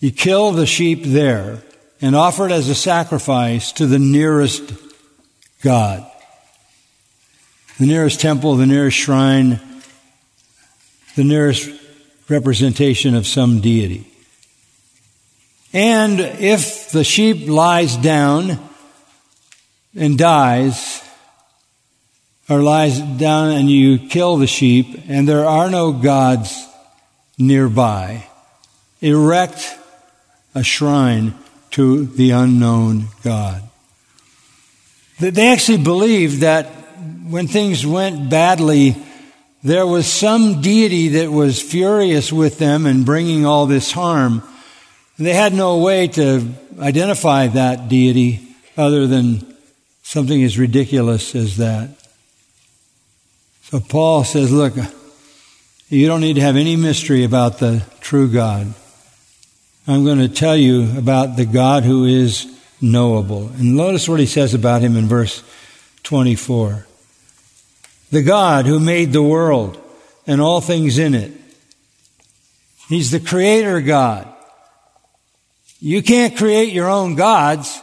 you 0.00 0.10
kill 0.10 0.52
the 0.52 0.66
sheep 0.66 1.04
there 1.04 1.62
and 2.00 2.16
offer 2.16 2.46
it 2.46 2.52
as 2.52 2.68
a 2.68 2.74
sacrifice 2.74 3.72
to 3.72 3.86
the 3.86 3.98
nearest 3.98 4.72
God. 5.62 6.10
The 7.78 7.86
nearest 7.86 8.20
temple, 8.20 8.56
the 8.56 8.66
nearest 8.66 8.96
shrine, 8.96 9.60
the 11.16 11.24
nearest 11.24 11.70
representation 12.28 13.14
of 13.14 13.26
some 13.26 13.60
deity. 13.60 14.06
And 15.72 16.20
if 16.20 16.90
the 16.90 17.04
sheep 17.04 17.48
lies 17.48 17.96
down 17.96 18.58
and 19.94 20.16
dies, 20.16 21.02
or 22.48 22.62
lies 22.62 22.98
down 22.98 23.52
and 23.52 23.70
you 23.70 23.98
kill 23.98 24.36
the 24.36 24.46
sheep, 24.46 25.04
and 25.08 25.28
there 25.28 25.46
are 25.46 25.70
no 25.70 25.92
gods 25.92 26.66
nearby, 27.38 28.26
erect 29.00 29.76
a 30.54 30.62
shrine 30.62 31.34
to 31.72 32.04
the 32.06 32.30
unknown 32.30 33.06
God. 33.22 33.62
They 35.20 35.48
actually 35.48 35.78
believed 35.82 36.40
that 36.40 36.66
when 37.28 37.46
things 37.46 37.86
went 37.86 38.30
badly, 38.30 38.96
there 39.62 39.86
was 39.86 40.06
some 40.06 40.62
deity 40.62 41.08
that 41.08 41.30
was 41.30 41.60
furious 41.60 42.32
with 42.32 42.58
them 42.58 42.86
and 42.86 43.04
bringing 43.04 43.44
all 43.44 43.66
this 43.66 43.92
harm. 43.92 44.42
They 45.18 45.34
had 45.34 45.52
no 45.52 45.78
way 45.78 46.08
to 46.08 46.48
identify 46.78 47.48
that 47.48 47.88
deity 47.88 48.40
other 48.76 49.06
than 49.06 49.54
something 50.02 50.42
as 50.42 50.58
ridiculous 50.58 51.34
as 51.34 51.58
that. 51.58 51.90
So 53.64 53.80
Paul 53.80 54.24
says, 54.24 54.50
look, 54.50 54.74
you 55.90 56.06
don't 56.06 56.22
need 56.22 56.34
to 56.34 56.40
have 56.40 56.56
any 56.56 56.76
mystery 56.76 57.24
about 57.24 57.58
the 57.58 57.84
true 58.00 58.32
God. 58.32 58.74
I'm 59.90 60.04
going 60.04 60.20
to 60.20 60.28
tell 60.28 60.56
you 60.56 60.96
about 60.96 61.34
the 61.34 61.44
God 61.44 61.82
who 61.82 62.04
is 62.04 62.46
knowable. 62.80 63.48
And 63.48 63.74
notice 63.74 64.08
what 64.08 64.20
he 64.20 64.26
says 64.26 64.54
about 64.54 64.82
him 64.82 64.96
in 64.96 65.06
verse 65.06 65.42
24. 66.04 66.86
The 68.12 68.22
God 68.22 68.66
who 68.66 68.78
made 68.78 69.12
the 69.12 69.22
world 69.22 69.82
and 70.28 70.40
all 70.40 70.60
things 70.60 70.96
in 70.96 71.14
it. 71.14 71.32
He's 72.88 73.10
the 73.10 73.18
creator 73.18 73.80
God. 73.80 74.32
You 75.80 76.04
can't 76.04 76.36
create 76.36 76.72
your 76.72 76.88
own 76.88 77.16
gods, 77.16 77.82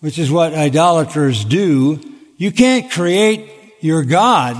which 0.00 0.18
is 0.18 0.28
what 0.28 0.54
idolaters 0.54 1.44
do. 1.44 2.00
You 2.36 2.50
can't 2.50 2.90
create 2.90 3.48
your 3.80 4.02
God. 4.02 4.56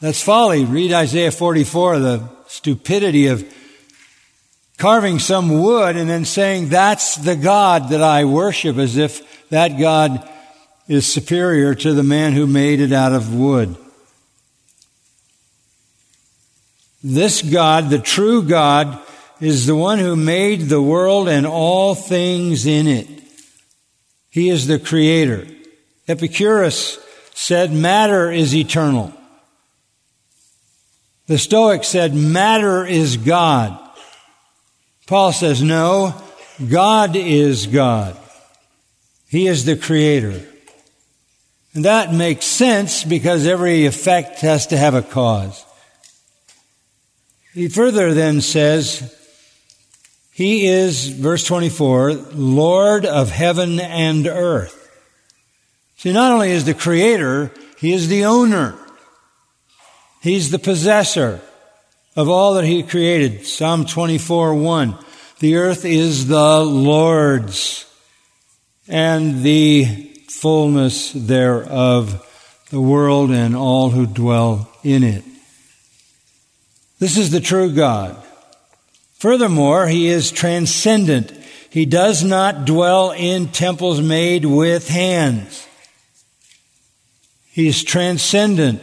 That's 0.00 0.22
folly. 0.22 0.64
Read 0.64 0.94
Isaiah 0.94 1.30
44, 1.30 1.98
the 1.98 2.28
stupidity 2.46 3.26
of 3.26 3.44
carving 4.78 5.18
some 5.18 5.60
wood 5.60 5.96
and 5.96 6.08
then 6.08 6.24
saying, 6.24 6.68
that's 6.68 7.16
the 7.16 7.36
God 7.36 7.90
that 7.90 8.02
I 8.02 8.24
worship, 8.24 8.76
as 8.76 8.96
if 8.96 9.48
that 9.48 9.78
God 9.78 10.28
is 10.88 11.06
superior 11.06 11.74
to 11.74 11.94
the 11.94 12.02
man 12.02 12.32
who 12.32 12.46
made 12.46 12.80
it 12.80 12.92
out 12.92 13.12
of 13.12 13.34
wood. 13.34 13.76
This 17.02 17.42
God, 17.42 17.88
the 17.88 17.98
true 17.98 18.42
God, 18.42 18.98
is 19.40 19.66
the 19.66 19.76
one 19.76 19.98
who 19.98 20.16
made 20.16 20.62
the 20.62 20.82
world 20.82 21.28
and 21.28 21.46
all 21.46 21.94
things 21.94 22.66
in 22.66 22.86
it. 22.86 23.08
He 24.30 24.48
is 24.50 24.66
the 24.66 24.78
creator. 24.78 25.46
Epicurus 26.08 26.98
said 27.34 27.72
matter 27.72 28.30
is 28.30 28.54
eternal. 28.54 29.12
The 31.26 31.38
Stoics 31.38 31.88
said 31.88 32.14
matter 32.14 32.84
is 32.84 33.16
God. 33.16 33.78
Paul 35.06 35.32
says 35.32 35.62
no, 35.62 36.14
God 36.68 37.14
is 37.14 37.66
God. 37.66 38.16
He 39.28 39.46
is 39.46 39.64
the 39.64 39.76
creator. 39.76 40.42
And 41.74 41.84
that 41.84 42.12
makes 42.12 42.46
sense 42.46 43.04
because 43.04 43.46
every 43.46 43.86
effect 43.86 44.40
has 44.40 44.66
to 44.68 44.76
have 44.76 44.94
a 44.94 45.02
cause. 45.02 45.64
He 47.52 47.68
further 47.68 48.14
then 48.14 48.40
says, 48.40 49.14
he 50.32 50.66
is, 50.66 51.08
verse 51.08 51.44
24, 51.44 52.12
Lord 52.12 53.06
of 53.06 53.30
heaven 53.30 53.80
and 53.80 54.26
earth. 54.26 54.82
See, 55.96 56.12
not 56.12 56.32
only 56.32 56.50
is 56.50 56.66
the 56.66 56.74
creator, 56.74 57.50
he 57.78 57.94
is 57.94 58.08
the 58.08 58.26
owner. 58.26 58.74
He's 60.20 60.50
the 60.50 60.58
possessor 60.58 61.40
of 62.16 62.28
all 62.28 62.54
that 62.54 62.64
he 62.64 62.82
created. 62.82 63.46
Psalm 63.46 63.84
24, 63.84 64.54
1. 64.54 64.98
The 65.38 65.56
earth 65.56 65.84
is 65.84 66.26
the 66.26 66.64
Lord's 66.64 67.84
and 68.88 69.42
the 69.42 69.84
fullness 70.28 71.12
thereof, 71.12 72.24
the 72.70 72.80
world 72.80 73.30
and 73.30 73.54
all 73.54 73.90
who 73.90 74.06
dwell 74.06 74.70
in 74.82 75.04
it. 75.04 75.24
This 76.98 77.18
is 77.18 77.30
the 77.30 77.40
true 77.40 77.72
God. 77.72 78.16
Furthermore, 79.18 79.86
he 79.86 80.06
is 80.06 80.30
transcendent. 80.30 81.32
He 81.68 81.84
does 81.84 82.24
not 82.24 82.64
dwell 82.64 83.10
in 83.10 83.48
temples 83.48 84.00
made 84.00 84.44
with 84.46 84.88
hands. 84.88 85.66
He 87.50 87.68
is 87.68 87.82
transcendent. 87.82 88.80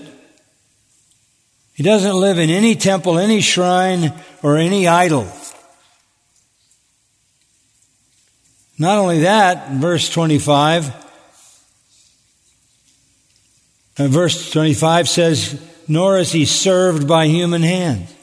He 1.73 1.83
doesn't 1.83 2.15
live 2.15 2.38
in 2.38 2.49
any 2.49 2.75
temple, 2.75 3.17
any 3.17 3.41
shrine, 3.41 4.13
or 4.43 4.57
any 4.57 4.88
idol. 4.88 5.27
Not 8.77 8.97
only 8.97 9.21
that, 9.21 9.71
verse 9.71 10.09
25, 10.09 10.93
uh, 13.97 14.07
verse 14.07 14.51
25 14.51 15.09
says, 15.09 15.62
nor 15.88 16.17
is 16.17 16.31
he 16.31 16.45
served 16.45 17.07
by 17.07 17.27
human 17.27 17.62
hands. 17.62 18.13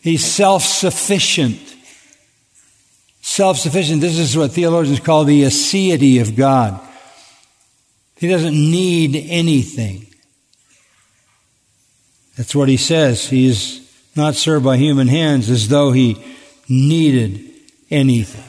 He's 0.00 0.24
self 0.24 0.62
sufficient. 0.62 1.58
Self 3.20 3.58
sufficient. 3.58 4.00
This 4.00 4.18
is 4.18 4.36
what 4.36 4.52
theologians 4.52 5.00
call 5.00 5.24
the 5.24 5.42
aseity 5.42 6.20
of 6.20 6.36
God. 6.36 6.80
He 8.16 8.28
doesn't 8.28 8.54
need 8.54 9.16
anything. 9.16 10.06
That's 12.36 12.54
what 12.54 12.68
he 12.68 12.76
says. 12.76 13.28
He 13.28 13.46
is 13.46 13.80
not 14.16 14.34
served 14.34 14.64
by 14.64 14.76
human 14.76 15.08
hands 15.08 15.50
as 15.50 15.68
though 15.68 15.92
he 15.92 16.22
needed 16.68 17.50
anything. 17.90 18.44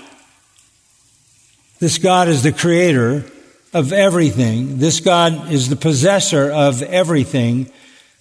This 1.80 1.98
God 1.98 2.28
is 2.28 2.44
the 2.44 2.52
creator 2.52 3.26
of 3.74 3.92
everything. 3.92 4.78
This 4.78 5.00
God 5.00 5.52
is 5.52 5.70
the 5.70 5.76
possessor 5.76 6.52
of 6.52 6.82
everything. 6.84 7.72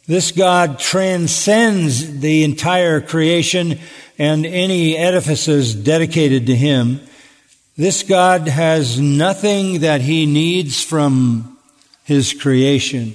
This 0.06 0.32
God 0.32 0.78
transcends 0.78 2.20
the 2.20 2.44
entire 2.44 3.00
creation 3.00 3.78
and 4.18 4.46
any 4.46 4.96
edifices 4.96 5.74
dedicated 5.74 6.46
to 6.46 6.56
Him. 6.56 7.00
This 7.76 8.02
God 8.02 8.48
has 8.48 8.98
nothing 8.98 9.80
that 9.80 10.00
He 10.00 10.26
needs 10.26 10.82
from 10.82 11.58
His 12.04 12.32
creation. 12.32 13.14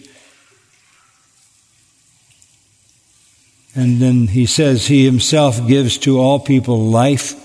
And 3.75 3.99
then 3.99 4.27
He 4.27 4.45
says 4.45 4.87
He 4.87 5.05
Himself 5.05 5.67
gives 5.67 5.97
to 5.99 6.19
all 6.19 6.39
people 6.39 6.85
life 6.85 7.41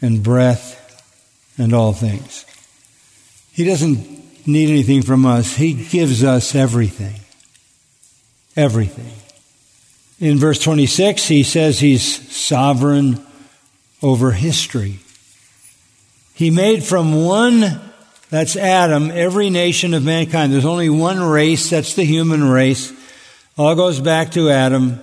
and 0.00 0.22
breath 0.22 0.78
and 1.58 1.74
all 1.74 1.92
things. 1.92 2.44
He 3.52 3.64
doesn't 3.64 4.46
need 4.46 4.70
anything 4.70 5.02
from 5.02 5.26
us. 5.26 5.54
He 5.54 5.72
gives 5.74 6.24
us 6.24 6.54
everything. 6.54 7.20
Everything. 8.56 9.12
In 10.20 10.38
verse 10.38 10.58
26, 10.58 11.26
he 11.26 11.42
says 11.42 11.80
he's 11.80 12.32
sovereign 12.34 13.24
over 14.02 14.32
history. 14.32 15.00
He 16.34 16.50
made 16.50 16.82
from 16.82 17.24
one, 17.24 17.80
that's 18.30 18.56
Adam, 18.56 19.10
every 19.10 19.50
nation 19.50 19.94
of 19.94 20.04
mankind. 20.04 20.52
There's 20.52 20.64
only 20.64 20.88
one 20.88 21.20
race, 21.20 21.70
that's 21.70 21.94
the 21.94 22.04
human 22.04 22.44
race. 22.44 22.92
All 23.56 23.74
goes 23.74 24.00
back 24.00 24.32
to 24.32 24.50
Adam. 24.50 25.00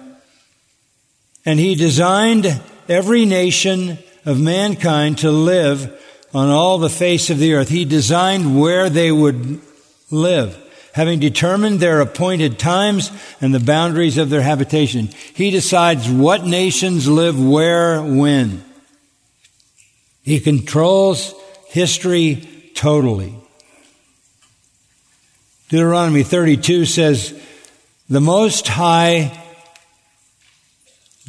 And 1.46 1.60
he 1.60 1.76
designed 1.76 2.62
every 2.88 3.26
nation 3.26 3.98
of 4.26 4.40
mankind 4.40 5.20
to 5.20 5.32
live 5.32 5.96
on 6.34 6.50
all 6.50 6.78
the 6.78 6.90
face 6.90 7.30
of 7.30 7.40
the 7.40 7.54
earth. 7.54 7.70
He 7.70 7.86
designed 7.86 8.60
where 8.60 8.90
they 8.90 9.12
would 9.12 9.62
live 10.12 10.58
having 10.94 11.20
determined 11.20 11.80
their 11.80 12.02
appointed 12.02 12.60
times 12.60 13.12
and 13.40 13.54
the 13.54 13.60
boundaries 13.60 14.18
of 14.18 14.30
their 14.30 14.42
habitation. 14.42 15.08
He 15.34 15.52
decides 15.52 16.10
what 16.10 16.46
nations 16.46 17.08
live 17.08 17.42
where, 17.42 18.02
when. 18.02 18.64
He 20.24 20.40
controls 20.40 21.34
history 21.68 22.72
totally. 22.76 23.34
Deuteronomy 25.70 26.24
32 26.24 26.86
says, 26.86 27.40
The 28.10 28.22
Most 28.22 28.68
High 28.68 29.40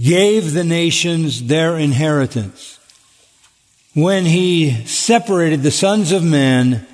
gave 0.01 0.55
the 0.55 0.65
nations 0.65 1.45
their 1.45 1.77
inheritance. 1.77 2.79
When 3.93 4.25
he 4.25 4.87
separated 4.87 5.63
the 5.63 5.71
sons 5.71 6.11
of 6.11 6.25
men, 6.25 6.87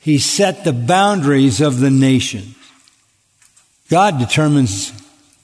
he 0.00 0.18
set 0.18 0.64
the 0.64 0.72
boundaries 0.72 1.60
of 1.60 1.80
the 1.80 1.90
nations. 1.90 2.56
God 3.90 4.18
determines 4.18 4.92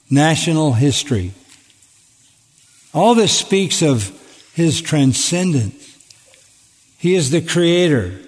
national 0.09 0.73
history. 0.73 1.33
All 2.95 3.13
this 3.13 3.37
speaks 3.37 3.83
of 3.83 4.11
his 4.55 4.81
transcendence. 4.81 5.95
He 6.97 7.13
is 7.13 7.29
the 7.29 7.41
creator, 7.41 8.19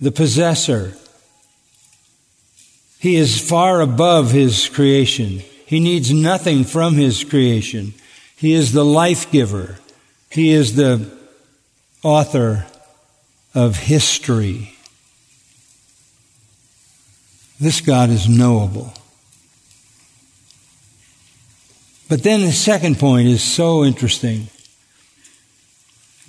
the 0.00 0.10
possessor. 0.10 0.94
He 3.00 3.16
is 3.16 3.40
far 3.40 3.80
above 3.80 4.30
his 4.30 4.68
creation. 4.68 5.38
He 5.64 5.80
needs 5.80 6.12
nothing 6.12 6.64
from 6.64 6.94
his 6.94 7.24
creation. 7.24 7.94
He 8.36 8.52
is 8.52 8.72
the 8.72 8.84
life 8.84 9.30
giver. 9.30 9.78
He 10.28 10.50
is 10.50 10.76
the 10.76 11.10
author 12.02 12.66
of 13.54 13.76
history. 13.76 14.76
This 17.58 17.80
God 17.80 18.10
is 18.10 18.28
knowable. 18.28 18.92
But 22.10 22.22
then 22.22 22.42
the 22.42 22.52
second 22.52 22.98
point 22.98 23.28
is 23.28 23.42
so 23.42 23.82
interesting. 23.82 24.48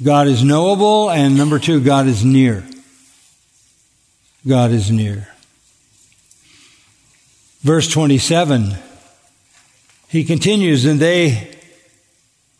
God 0.01 0.27
is 0.27 0.41
knowable, 0.41 1.11
and 1.11 1.35
number 1.35 1.59
two, 1.59 1.81
God 1.81 2.07
is 2.07 2.23
near. 2.23 2.63
God 4.47 4.71
is 4.71 4.89
near. 4.89 5.30
Verse 7.61 7.87
27, 7.87 8.75
he 10.07 10.23
continues, 10.23 10.85
and 10.85 10.99
they, 10.99 11.55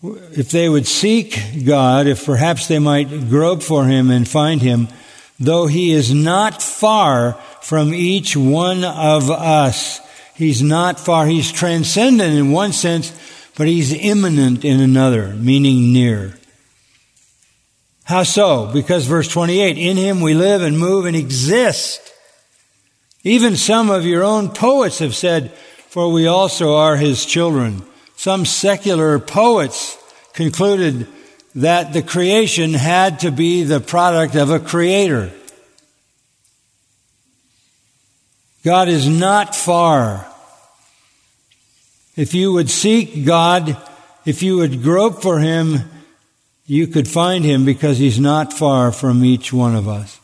if 0.03 0.51
they 0.51 0.69
would 0.69 0.85
seek 0.85 1.65
God, 1.65 2.07
if 2.07 2.25
perhaps 2.25 2.67
they 2.67 2.79
might 2.79 3.29
grope 3.29 3.63
for 3.63 3.85
him 3.85 4.11
and 4.11 4.27
find 4.27 4.61
him, 4.61 4.87
though 5.39 5.65
he 5.67 5.91
is 5.91 6.13
not 6.13 6.61
far 6.61 7.33
from 7.61 7.93
each 7.93 8.37
one 8.37 8.83
of 8.83 9.31
us, 9.31 10.01
He's 10.41 10.63
not 10.63 10.99
far. 10.99 11.27
He's 11.27 11.51
transcendent 11.51 12.33
in 12.33 12.51
one 12.51 12.73
sense, 12.73 13.13
but 13.55 13.67
he's 13.67 13.93
immanent 13.93 14.65
in 14.65 14.79
another, 14.79 15.35
meaning 15.35 15.93
near. 15.93 16.33
How 18.05 18.23
so? 18.23 18.65
Because 18.73 19.05
verse 19.05 19.27
28, 19.27 19.77
in 19.77 19.97
him 19.97 20.19
we 20.19 20.33
live 20.33 20.63
and 20.63 20.79
move 20.79 21.05
and 21.05 21.15
exist. 21.15 22.10
Even 23.23 23.55
some 23.55 23.89
of 23.89 24.05
your 24.05 24.23
own 24.23 24.49
poets 24.49 24.99
have 24.99 25.15
said, 25.15 25.51
for 25.89 26.11
we 26.11 26.27
also 26.27 26.75
are 26.75 26.95
his 26.95 27.25
children. 27.25 27.83
Some 28.15 28.45
secular 28.45 29.19
poets 29.19 29.97
concluded 30.33 31.07
that 31.55 31.93
the 31.93 32.01
creation 32.01 32.73
had 32.73 33.19
to 33.19 33.31
be 33.31 33.63
the 33.63 33.79
product 33.79 34.35
of 34.35 34.49
a 34.49 34.59
creator. 34.59 35.31
God 38.63 38.87
is 38.87 39.07
not 39.07 39.55
far 39.55 40.27
if 42.15 42.35
you 42.35 42.53
would 42.53 42.69
seek 42.69 43.25
God, 43.25 43.75
if 44.25 44.43
you 44.43 44.57
would 44.57 44.83
grope 44.83 45.23
for 45.23 45.39
Him, 45.39 45.79
you 46.67 46.85
could 46.85 47.07
find 47.07 47.43
Him 47.43 47.65
because 47.65 47.97
He's 47.97 48.19
not 48.19 48.53
far 48.53 48.91
from 48.91 49.25
each 49.25 49.51
one 49.51 49.75
of 49.75 49.87
us. 49.87 50.20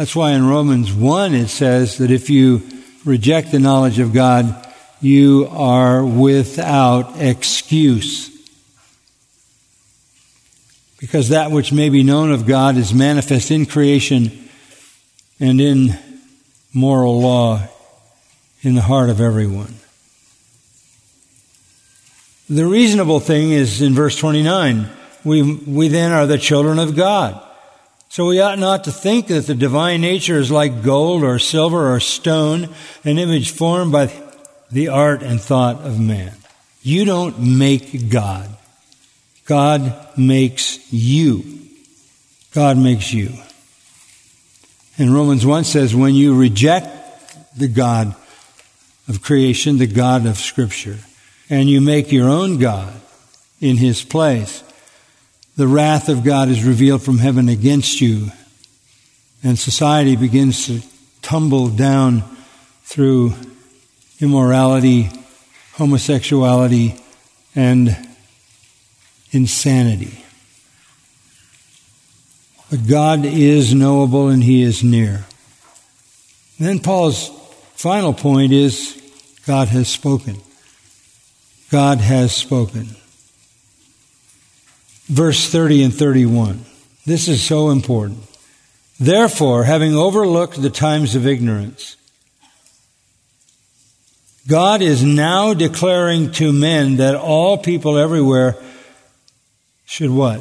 That's 0.00 0.16
why 0.16 0.30
in 0.30 0.48
Romans 0.48 0.90
1 0.94 1.34
it 1.34 1.48
says 1.48 1.98
that 1.98 2.10
if 2.10 2.30
you 2.30 2.62
reject 3.04 3.52
the 3.52 3.58
knowledge 3.58 3.98
of 3.98 4.14
God, 4.14 4.66
you 5.02 5.46
are 5.50 6.02
without 6.02 7.20
excuse. 7.20 8.30
Because 10.98 11.28
that 11.28 11.50
which 11.50 11.70
may 11.70 11.90
be 11.90 12.02
known 12.02 12.32
of 12.32 12.46
God 12.46 12.78
is 12.78 12.94
manifest 12.94 13.50
in 13.50 13.66
creation 13.66 14.48
and 15.38 15.60
in 15.60 15.98
moral 16.72 17.20
law 17.20 17.60
in 18.62 18.74
the 18.74 18.80
heart 18.80 19.10
of 19.10 19.20
everyone. 19.20 19.74
The 22.48 22.64
reasonable 22.64 23.20
thing 23.20 23.50
is 23.50 23.82
in 23.82 23.92
verse 23.92 24.16
29. 24.16 24.88
We, 25.24 25.42
we 25.42 25.88
then 25.88 26.10
are 26.12 26.24
the 26.24 26.38
children 26.38 26.78
of 26.78 26.96
God. 26.96 27.48
So 28.10 28.26
we 28.26 28.40
ought 28.40 28.58
not 28.58 28.84
to 28.84 28.92
think 28.92 29.28
that 29.28 29.46
the 29.46 29.54
divine 29.54 30.00
nature 30.00 30.40
is 30.40 30.50
like 30.50 30.82
gold 30.82 31.22
or 31.22 31.38
silver 31.38 31.94
or 31.94 32.00
stone, 32.00 32.68
an 33.04 33.18
image 33.18 33.52
formed 33.52 33.92
by 33.92 34.12
the 34.68 34.88
art 34.88 35.22
and 35.22 35.40
thought 35.40 35.76
of 35.82 36.00
man. 36.00 36.34
You 36.82 37.04
don't 37.04 37.38
make 37.38 38.10
God. 38.10 38.48
God 39.44 40.18
makes 40.18 40.92
you. 40.92 41.60
God 42.52 42.76
makes 42.78 43.12
you. 43.12 43.32
And 44.98 45.14
Romans 45.14 45.46
1 45.46 45.62
says, 45.62 45.94
when 45.94 46.16
you 46.16 46.36
reject 46.36 46.88
the 47.56 47.68
God 47.68 48.16
of 49.06 49.22
creation, 49.22 49.78
the 49.78 49.86
God 49.86 50.26
of 50.26 50.36
Scripture, 50.36 50.98
and 51.48 51.70
you 51.70 51.80
make 51.80 52.10
your 52.10 52.28
own 52.28 52.58
God 52.58 52.92
in 53.60 53.76
his 53.76 54.02
place, 54.02 54.64
the 55.60 55.68
wrath 55.68 56.08
of 56.08 56.24
God 56.24 56.48
is 56.48 56.64
revealed 56.64 57.02
from 57.02 57.18
heaven 57.18 57.50
against 57.50 58.00
you, 58.00 58.32
and 59.42 59.58
society 59.58 60.16
begins 60.16 60.64
to 60.64 60.80
tumble 61.20 61.68
down 61.68 62.24
through 62.82 63.34
immorality, 64.20 65.10
homosexuality, 65.74 66.98
and 67.54 67.94
insanity. 69.32 70.24
But 72.70 72.88
God 72.88 73.26
is 73.26 73.74
knowable 73.74 74.28
and 74.28 74.42
He 74.42 74.62
is 74.62 74.82
near. 74.82 75.26
then 76.58 76.78
Paul's 76.78 77.28
final 77.74 78.14
point 78.14 78.54
is 78.54 78.98
God 79.46 79.68
has 79.68 79.90
spoken. 79.90 80.38
God 81.70 81.98
has 81.98 82.34
spoken. 82.34 82.96
Verse 85.10 85.48
30 85.50 85.82
and 85.82 85.94
31. 85.94 86.64
This 87.04 87.26
is 87.26 87.42
so 87.42 87.70
important. 87.70 88.22
Therefore, 89.00 89.64
having 89.64 89.96
overlooked 89.96 90.62
the 90.62 90.70
times 90.70 91.16
of 91.16 91.26
ignorance, 91.26 91.96
God 94.46 94.82
is 94.82 95.02
now 95.02 95.52
declaring 95.52 96.30
to 96.32 96.52
men 96.52 96.98
that 96.98 97.16
all 97.16 97.58
people 97.58 97.98
everywhere 97.98 98.56
should 99.84 100.10
what? 100.10 100.40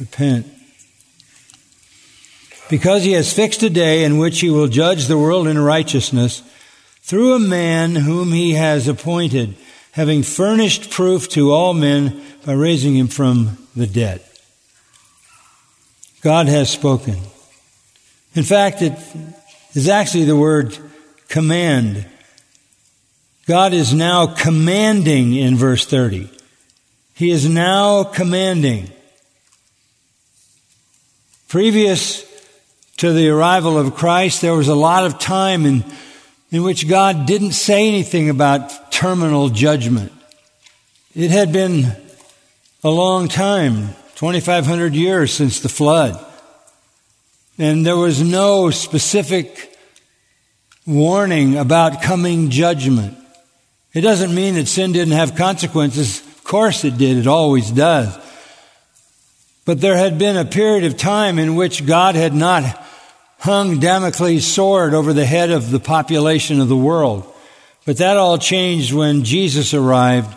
Repent. 0.00 0.46
Because 2.70 3.02
he 3.04 3.12
has 3.12 3.30
fixed 3.30 3.62
a 3.62 3.68
day 3.68 4.04
in 4.04 4.16
which 4.16 4.40
he 4.40 4.48
will 4.48 4.68
judge 4.68 5.06
the 5.06 5.18
world 5.18 5.46
in 5.48 5.58
righteousness 5.58 6.42
through 7.02 7.34
a 7.34 7.38
man 7.38 7.94
whom 7.94 8.32
he 8.32 8.52
has 8.52 8.88
appointed 8.88 9.54
having 9.94 10.24
furnished 10.24 10.90
proof 10.90 11.28
to 11.28 11.52
all 11.52 11.72
men 11.72 12.20
by 12.44 12.52
raising 12.52 12.96
him 12.96 13.06
from 13.06 13.56
the 13.76 13.86
dead. 13.86 14.20
God 16.20 16.48
has 16.48 16.68
spoken. 16.68 17.16
In 18.34 18.42
fact, 18.42 18.82
it 18.82 18.92
is 19.74 19.88
actually 19.88 20.24
the 20.24 20.34
word 20.34 20.76
command. 21.28 22.06
God 23.46 23.72
is 23.72 23.94
now 23.94 24.26
commanding 24.26 25.32
in 25.36 25.54
verse 25.54 25.86
30. 25.86 26.28
He 27.14 27.30
is 27.30 27.48
now 27.48 28.02
commanding. 28.02 28.90
Previous 31.46 32.24
to 32.96 33.12
the 33.12 33.28
arrival 33.28 33.78
of 33.78 33.94
Christ, 33.94 34.42
there 34.42 34.54
was 34.54 34.66
a 34.66 34.74
lot 34.74 35.04
of 35.04 35.20
time 35.20 35.64
in, 35.64 35.84
in 36.54 36.62
which 36.62 36.86
God 36.86 37.26
didn't 37.26 37.50
say 37.50 37.88
anything 37.88 38.30
about 38.30 38.92
terminal 38.92 39.48
judgment. 39.48 40.12
It 41.12 41.32
had 41.32 41.52
been 41.52 41.96
a 42.84 42.90
long 42.90 43.26
time, 43.26 43.88
2,500 44.14 44.94
years 44.94 45.32
since 45.32 45.58
the 45.58 45.68
flood. 45.68 46.24
And 47.58 47.84
there 47.84 47.96
was 47.96 48.22
no 48.22 48.70
specific 48.70 49.76
warning 50.86 51.56
about 51.56 52.02
coming 52.02 52.50
judgment. 52.50 53.18
It 53.92 54.02
doesn't 54.02 54.32
mean 54.32 54.54
that 54.54 54.68
sin 54.68 54.92
didn't 54.92 55.14
have 55.14 55.34
consequences. 55.34 56.20
Of 56.20 56.44
course 56.44 56.84
it 56.84 56.96
did. 56.96 57.18
It 57.18 57.26
always 57.26 57.68
does. 57.72 58.16
But 59.64 59.80
there 59.80 59.96
had 59.96 60.20
been 60.20 60.36
a 60.36 60.44
period 60.44 60.84
of 60.84 60.96
time 60.96 61.40
in 61.40 61.56
which 61.56 61.84
God 61.84 62.14
had 62.14 62.32
not 62.32 62.83
hung 63.44 63.78
Damocles' 63.78 64.46
sword 64.46 64.94
over 64.94 65.12
the 65.12 65.26
head 65.26 65.50
of 65.50 65.70
the 65.70 65.78
population 65.78 66.62
of 66.62 66.68
the 66.68 66.76
world. 66.76 67.30
But 67.84 67.98
that 67.98 68.16
all 68.16 68.38
changed 68.38 68.94
when 68.94 69.22
Jesus 69.22 69.74
arrived. 69.74 70.34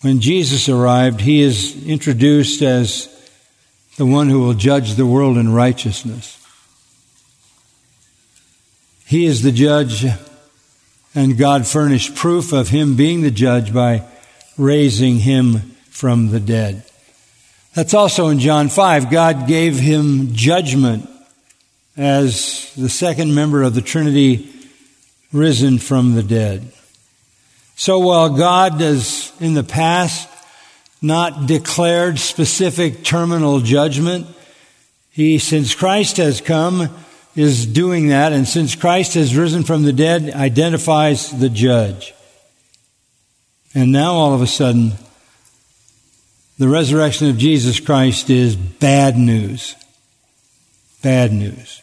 When 0.00 0.22
Jesus 0.22 0.70
arrived, 0.70 1.20
he 1.20 1.42
is 1.42 1.86
introduced 1.86 2.62
as 2.62 3.14
the 3.98 4.06
one 4.06 4.30
who 4.30 4.40
will 4.40 4.54
judge 4.54 4.94
the 4.94 5.04
world 5.04 5.36
in 5.36 5.52
righteousness. 5.52 6.38
He 9.06 9.26
is 9.26 9.42
the 9.42 9.52
judge, 9.52 10.06
and 11.14 11.36
God 11.36 11.66
furnished 11.66 12.14
proof 12.14 12.54
of 12.54 12.70
him 12.70 12.96
being 12.96 13.20
the 13.20 13.30
judge 13.30 13.74
by 13.74 14.04
raising 14.56 15.18
him 15.18 15.58
from 15.90 16.30
the 16.30 16.40
dead. 16.40 16.84
That's 17.74 17.92
also 17.92 18.28
in 18.28 18.38
John 18.38 18.70
5. 18.70 19.10
God 19.10 19.46
gave 19.46 19.78
him 19.78 20.32
judgment 20.32 21.06
as 22.00 22.72
the 22.76 22.88
second 22.88 23.34
member 23.34 23.62
of 23.62 23.74
the 23.74 23.82
Trinity 23.82 24.50
risen 25.34 25.78
from 25.78 26.14
the 26.14 26.22
dead. 26.22 26.72
So 27.76 27.98
while 27.98 28.30
God 28.30 28.80
has 28.80 29.30
in 29.38 29.52
the 29.52 29.62
past 29.62 30.26
not 31.02 31.46
declared 31.46 32.18
specific 32.18 33.04
terminal 33.04 33.60
judgment, 33.60 34.26
he, 35.10 35.36
since 35.38 35.74
Christ 35.74 36.16
has 36.16 36.40
come, 36.40 36.88
is 37.36 37.66
doing 37.66 38.08
that, 38.08 38.32
and 38.32 38.48
since 38.48 38.74
Christ 38.74 39.12
has 39.12 39.36
risen 39.36 39.62
from 39.62 39.82
the 39.82 39.92
dead, 39.92 40.30
identifies 40.30 41.30
the 41.38 41.50
judge. 41.50 42.14
And 43.74 43.92
now 43.92 44.12
all 44.12 44.32
of 44.32 44.40
a 44.40 44.46
sudden, 44.46 44.92
the 46.58 46.68
resurrection 46.68 47.28
of 47.28 47.36
Jesus 47.36 47.78
Christ 47.78 48.30
is 48.30 48.56
bad 48.56 49.18
news. 49.18 49.76
Bad 51.02 51.30
news. 51.32 51.82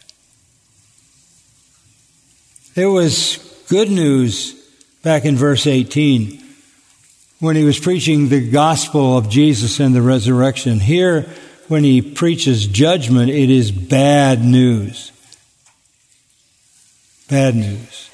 It 2.78 2.86
was 2.86 3.38
good 3.68 3.90
news 3.90 4.54
back 5.02 5.24
in 5.24 5.34
verse 5.34 5.66
18 5.66 6.40
when 7.40 7.56
he 7.56 7.64
was 7.64 7.76
preaching 7.76 8.28
the 8.28 8.50
gospel 8.50 9.18
of 9.18 9.28
Jesus 9.28 9.80
and 9.80 9.96
the 9.96 10.00
resurrection. 10.00 10.78
Here, 10.78 11.22
when 11.66 11.82
he 11.82 12.00
preaches 12.00 12.68
judgment, 12.68 13.30
it 13.30 13.50
is 13.50 13.72
bad 13.72 14.44
news. 14.44 15.10
Bad 17.28 17.56
news. 17.56 18.10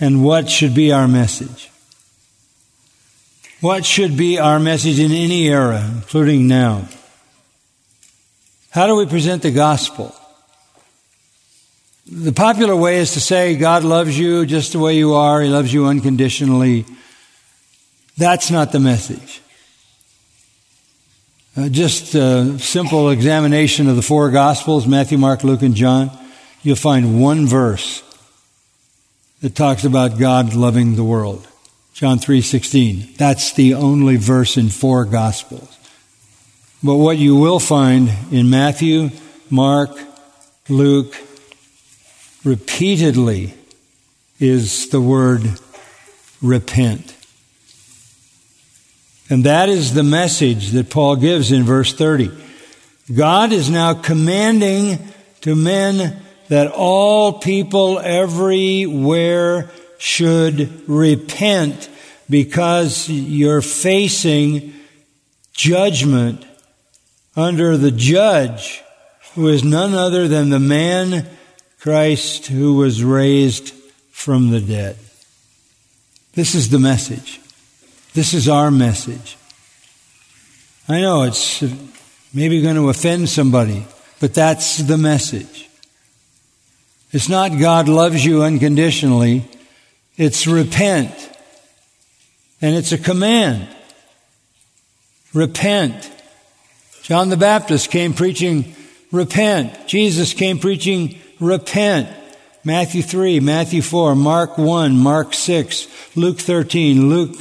And 0.00 0.24
what 0.24 0.50
should 0.50 0.74
be 0.74 0.90
our 0.90 1.06
message? 1.06 1.70
What 3.60 3.84
should 3.84 4.16
be 4.16 4.40
our 4.40 4.58
message 4.58 4.98
in 4.98 5.12
any 5.12 5.46
era, 5.46 5.88
including 5.94 6.48
now? 6.48 6.88
How 8.70 8.88
do 8.88 8.96
we 8.96 9.06
present 9.06 9.42
the 9.42 9.52
gospel? 9.52 10.12
The 12.06 12.32
popular 12.32 12.76
way 12.76 12.98
is 12.98 13.14
to 13.14 13.20
say 13.20 13.56
God 13.56 13.82
loves 13.82 14.18
you 14.18 14.44
just 14.46 14.72
the 14.72 14.78
way 14.78 14.96
you 14.96 15.14
are, 15.14 15.40
He 15.40 15.48
loves 15.48 15.72
you 15.72 15.86
unconditionally. 15.86 16.84
That's 18.18 18.50
not 18.50 18.72
the 18.72 18.80
message. 18.80 19.40
Uh, 21.56 21.68
just 21.68 22.14
a 22.14 22.58
simple 22.58 23.10
examination 23.10 23.88
of 23.88 23.96
the 23.96 24.02
four 24.02 24.30
Gospels 24.30 24.86
Matthew, 24.86 25.18
Mark, 25.18 25.44
Luke, 25.44 25.62
and 25.62 25.74
John 25.74 26.10
you'll 26.64 26.76
find 26.76 27.20
one 27.20 27.46
verse 27.46 28.02
that 29.42 29.54
talks 29.54 29.84
about 29.84 30.18
God 30.18 30.54
loving 30.54 30.96
the 30.96 31.04
world. 31.04 31.46
John 31.92 32.18
3:16. 32.18 33.14
That's 33.18 33.52
the 33.52 33.74
only 33.74 34.16
verse 34.16 34.56
in 34.56 34.70
four 34.70 35.04
gospels. 35.04 35.68
But 36.82 36.96
what 36.96 37.18
you 37.18 37.36
will 37.36 37.60
find 37.60 38.10
in 38.32 38.50
Matthew, 38.50 39.10
Mark, 39.48 39.96
Luke 40.68 41.16
repeatedly 42.44 43.54
is 44.38 44.90
the 44.90 45.00
word 45.00 45.42
repent. 46.42 47.16
And 49.30 49.44
that 49.44 49.68
is 49.68 49.94
the 49.94 50.02
message 50.02 50.70
that 50.72 50.90
Paul 50.90 51.16
gives 51.16 51.50
in 51.50 51.62
verse 51.62 51.94
30. 51.94 52.30
God 53.14 53.52
is 53.52 53.70
now 53.70 53.94
commanding 53.94 54.98
to 55.40 55.54
men 55.54 56.22
that 56.48 56.70
all 56.72 57.34
people 57.34 57.98
everywhere 57.98 59.70
should 59.98 60.88
repent 60.88 61.88
because 62.28 63.08
you're 63.08 63.62
facing 63.62 64.74
judgment 65.52 66.44
under 67.36 67.76
the 67.76 67.90
judge 67.90 68.82
who 69.34 69.48
is 69.48 69.64
none 69.64 69.94
other 69.94 70.28
than 70.28 70.50
the 70.50 70.60
man 70.60 71.26
Christ 71.84 72.46
who 72.46 72.76
was 72.76 73.04
raised 73.04 73.74
from 74.10 74.48
the 74.48 74.60
dead. 74.62 74.96
This 76.32 76.54
is 76.54 76.70
the 76.70 76.78
message. 76.78 77.42
This 78.14 78.32
is 78.32 78.48
our 78.48 78.70
message. 78.70 79.36
I 80.88 81.02
know 81.02 81.24
it's 81.24 81.62
maybe 82.32 82.62
going 82.62 82.76
to 82.76 82.88
offend 82.88 83.28
somebody, 83.28 83.84
but 84.18 84.32
that's 84.32 84.78
the 84.78 84.96
message. 84.96 85.68
It's 87.12 87.28
not 87.28 87.58
God 87.58 87.86
loves 87.86 88.24
you 88.24 88.44
unconditionally. 88.44 89.46
It's 90.16 90.46
repent. 90.46 91.12
And 92.62 92.74
it's 92.74 92.92
a 92.92 92.98
command. 92.98 93.68
Repent. 95.34 96.10
John 97.02 97.28
the 97.28 97.36
Baptist 97.36 97.90
came 97.90 98.14
preaching, 98.14 98.74
repent. 99.12 99.86
Jesus 99.86 100.32
came 100.32 100.58
preaching, 100.58 101.20
repent. 101.40 102.08
Matthew 102.64 103.02
3, 103.02 103.40
Matthew 103.40 103.82
4, 103.82 104.14
Mark 104.14 104.56
1, 104.56 104.96
Mark 104.96 105.34
6, 105.34 106.16
Luke 106.16 106.38
13, 106.38 107.10
Luke 107.10 107.36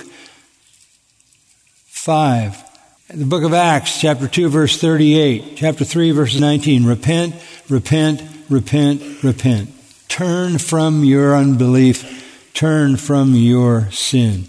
5. 1.88 2.62
The 3.10 3.26
book 3.26 3.44
of 3.44 3.54
Acts, 3.54 4.02
chapter 4.02 4.28
2, 4.28 4.50
verse 4.50 4.80
38, 4.80 5.54
chapter 5.56 5.86
3, 5.86 6.12
verse 6.12 6.38
19. 6.38 6.86
Repent, 6.86 7.36
repent, 7.70 8.22
repent, 8.50 9.24
repent. 9.24 9.70
Turn 10.10 10.58
from 10.58 11.04
your 11.04 11.36
unbelief. 11.36 12.52
Turn 12.54 12.98
from 12.98 13.34
your 13.34 13.90
sin. 13.92 14.46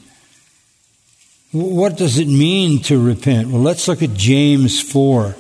What 1.53 1.97
does 1.97 2.19
it 2.19 2.27
mean 2.27 2.83
to 2.83 3.01
repent? 3.01 3.49
Well, 3.49 3.63
let's 3.63 3.87
look 3.87 4.03
at 4.03 4.15
James 4.15 4.81
4. 4.81 5.37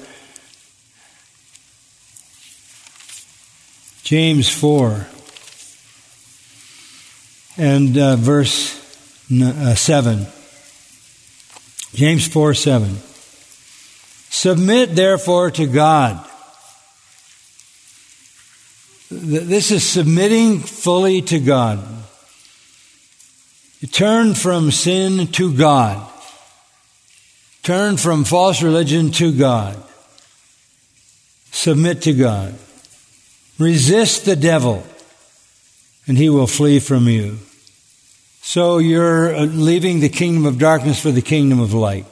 James 4.04 4.50
4 4.50 5.06
and 7.56 7.96
uh, 7.96 8.16
verse 8.16 8.78
uh, 9.32 9.74
7. 9.74 10.26
James 11.94 12.28
4 12.28 12.52
7. 12.52 12.96
Submit 14.28 14.94
therefore 14.94 15.50
to 15.52 15.66
God. 15.66 16.22
This 19.10 19.70
is 19.70 19.88
submitting 19.88 20.60
fully 20.60 21.22
to 21.22 21.40
God. 21.40 21.82
Turn 23.90 24.34
from 24.34 24.70
sin 24.70 25.28
to 25.28 25.54
God. 25.54 26.10
Turn 27.62 27.96
from 27.96 28.24
false 28.24 28.62
religion 28.62 29.12
to 29.12 29.32
God. 29.32 29.82
Submit 31.52 32.02
to 32.02 32.12
God. 32.12 32.54
Resist 33.58 34.24
the 34.24 34.36
devil, 34.36 34.84
and 36.06 36.18
he 36.18 36.28
will 36.28 36.46
flee 36.46 36.80
from 36.80 37.08
you. 37.08 37.38
So 38.42 38.78
you're 38.78 39.34
uh, 39.34 39.44
leaving 39.44 40.00
the 40.00 40.08
kingdom 40.08 40.44
of 40.44 40.58
darkness 40.58 41.00
for 41.00 41.10
the 41.10 41.22
kingdom 41.22 41.60
of 41.60 41.72
light. 41.72 42.06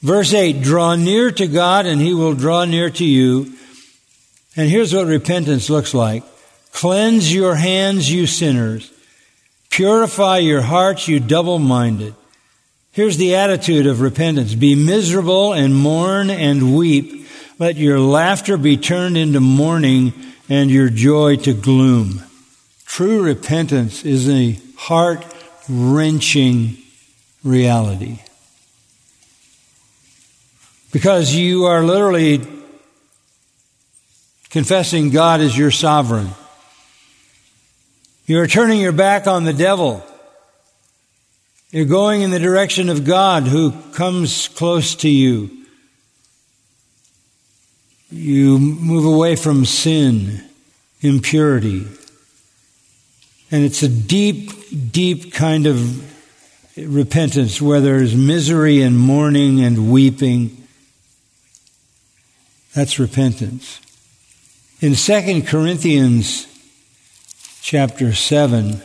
Verse 0.00 0.32
8 0.32 0.62
Draw 0.62 0.94
near 0.96 1.30
to 1.32 1.46
God, 1.46 1.86
and 1.86 2.00
he 2.00 2.14
will 2.14 2.34
draw 2.34 2.64
near 2.64 2.88
to 2.90 3.04
you. 3.04 3.52
And 4.56 4.70
here's 4.70 4.94
what 4.94 5.06
repentance 5.06 5.68
looks 5.68 5.92
like 5.92 6.24
Cleanse 6.72 7.32
your 7.32 7.56
hands, 7.56 8.10
you 8.10 8.26
sinners. 8.26 8.92
Purify 9.70 10.38
your 10.38 10.62
hearts, 10.62 11.08
you 11.08 11.20
double 11.20 11.58
minded. 11.58 12.14
Here's 12.92 13.16
the 13.16 13.34
attitude 13.34 13.86
of 13.86 14.00
repentance 14.00 14.54
Be 14.54 14.74
miserable 14.74 15.52
and 15.52 15.74
mourn 15.74 16.30
and 16.30 16.76
weep. 16.76 17.17
Let 17.58 17.76
your 17.76 17.98
laughter 17.98 18.56
be 18.56 18.76
turned 18.76 19.16
into 19.16 19.40
mourning 19.40 20.12
and 20.48 20.70
your 20.70 20.90
joy 20.90 21.36
to 21.36 21.52
gloom. 21.52 22.22
True 22.86 23.22
repentance 23.22 24.04
is 24.04 24.28
a 24.28 24.58
heart 24.76 25.24
wrenching 25.68 26.78
reality. 27.42 28.20
Because 30.92 31.34
you 31.34 31.64
are 31.64 31.82
literally 31.82 32.46
confessing 34.50 35.10
God 35.10 35.40
as 35.40 35.58
your 35.58 35.72
sovereign. 35.72 36.30
You're 38.26 38.46
turning 38.46 38.80
your 38.80 38.92
back 38.92 39.26
on 39.26 39.44
the 39.44 39.52
devil. 39.52 40.04
You're 41.70 41.86
going 41.86 42.22
in 42.22 42.30
the 42.30 42.38
direction 42.38 42.88
of 42.88 43.04
God 43.04 43.42
who 43.42 43.72
comes 43.92 44.48
close 44.48 44.94
to 44.96 45.08
you. 45.08 45.57
You 48.10 48.58
move 48.58 49.04
away 49.04 49.36
from 49.36 49.64
sin, 49.64 50.42
impurity. 51.00 51.86
And 53.50 53.64
it's 53.64 53.82
a 53.82 53.88
deep, 53.88 54.92
deep 54.92 55.32
kind 55.32 55.66
of 55.66 56.04
repentance 56.76 57.60
where 57.60 57.80
there's 57.80 58.14
misery 58.14 58.82
and 58.82 58.98
mourning 58.98 59.62
and 59.62 59.90
weeping. 59.90 60.68
That's 62.74 62.98
repentance. 62.98 63.80
In 64.80 64.94
2 64.94 65.42
Corinthians 65.42 66.46
chapter 67.62 68.14
7, 68.14 68.80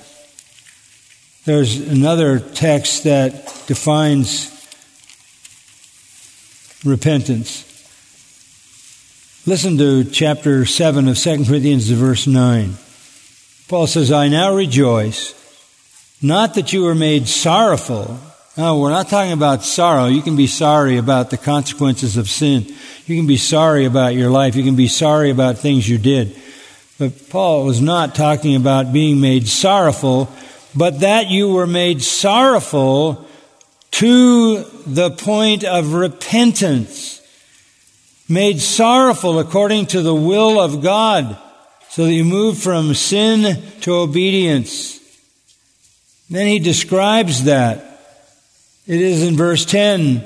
there's 1.46 1.80
another 1.80 2.40
text 2.40 3.04
that 3.04 3.64
defines 3.68 4.50
repentance. 6.84 7.73
Listen 9.46 9.78
to 9.78 10.06
chapter 10.06 10.66
7 10.66 11.10
of 11.10 11.18
2 11.18 11.44
Corinthians, 11.44 11.90
verse 11.90 12.28
9. 12.28 12.76
Paul 13.68 13.88
says, 13.88 14.10
I 14.10 14.30
now 14.30 14.56
rejoice, 14.56 15.34
not 16.22 16.54
that 16.54 16.72
you 16.72 16.84
were 16.84 16.96
made 16.96 17.28
sorrowful. 17.28 18.18
No, 18.56 18.80
we're 18.80 18.92
not 18.92 19.10
talking 19.10 19.34
about 19.34 19.66
sorrow. 19.66 20.06
You 20.06 20.22
can 20.22 20.38
be 20.38 20.48
sorry 20.48 20.96
about 20.96 21.30
the 21.30 21.36
consequences 21.36 22.16
of 22.16 22.30
sin. 22.30 22.68
You 23.06 23.18
can 23.18 23.28
be 23.28 23.36
sorry 23.36 23.84
about 23.84 24.16
your 24.16 24.30
life. 24.30 24.56
You 24.56 24.64
can 24.64 24.78
be 24.78 24.88
sorry 24.88 25.30
about 25.30 25.58
things 25.58 25.90
you 25.90 25.98
did. 25.98 26.38
But 26.98 27.30
Paul 27.30 27.66
was 27.66 27.82
not 27.82 28.16
talking 28.16 28.56
about 28.56 28.94
being 28.94 29.20
made 29.20 29.50
sorrowful, 29.50 30.32
but 30.74 31.02
that 31.02 31.28
you 31.28 31.52
were 31.52 31.68
made 31.68 32.02
sorrowful 32.02 33.28
to 33.92 34.64
the 34.88 35.12
point 35.12 35.66
of 35.66 35.92
repentance. 35.92 37.20
Made 38.34 38.60
sorrowful 38.60 39.38
according 39.38 39.86
to 39.88 40.02
the 40.02 40.16
will 40.16 40.60
of 40.60 40.82
God, 40.82 41.38
so 41.90 42.06
that 42.06 42.14
you 42.14 42.24
move 42.24 42.58
from 42.58 42.96
sin 42.96 43.62
to 43.82 43.94
obedience. 43.94 45.00
Then 46.32 46.48
he 46.48 46.58
describes 46.58 47.44
that. 47.44 47.78
It 48.88 49.00
is 49.00 49.22
in 49.22 49.38
verse 49.38 49.66
10 49.66 50.24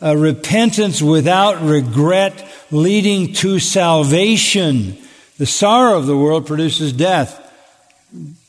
a 0.00 0.16
repentance 0.16 1.00
without 1.00 1.62
regret 1.62 2.44
leading 2.72 3.32
to 3.34 3.60
salvation. 3.60 4.98
The 5.38 5.46
sorrow 5.46 5.96
of 5.96 6.06
the 6.06 6.16
world 6.16 6.48
produces 6.48 6.92
death. 6.92 7.40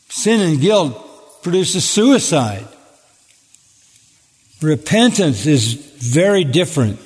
Sin 0.10 0.42
and 0.42 0.60
guilt 0.60 1.44
produces 1.44 1.88
suicide. 1.88 2.68
Repentance 4.64 5.46
is 5.46 5.76
very 5.76 6.44
different. 6.44 7.00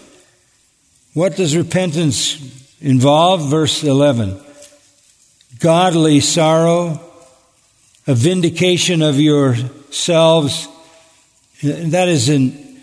What 1.13 1.35
does 1.35 1.57
repentance 1.57 2.37
involve? 2.81 3.49
Verse 3.49 3.83
11. 3.83 4.39
Godly 5.59 6.19
sorrow, 6.19 7.01
a 8.05 8.13
vindication 8.13 9.01
of 9.01 9.19
yourselves. 9.19 10.67
That 11.63 12.07
is 12.07 12.29
an, 12.29 12.81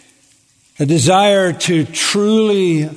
a 0.79 0.87
desire 0.87 1.53
to 1.53 1.85
truly 1.85 2.91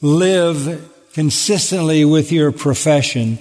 live 0.00 0.90
consistently 1.12 2.04
with 2.04 2.32
your 2.32 2.50
profession. 2.50 3.38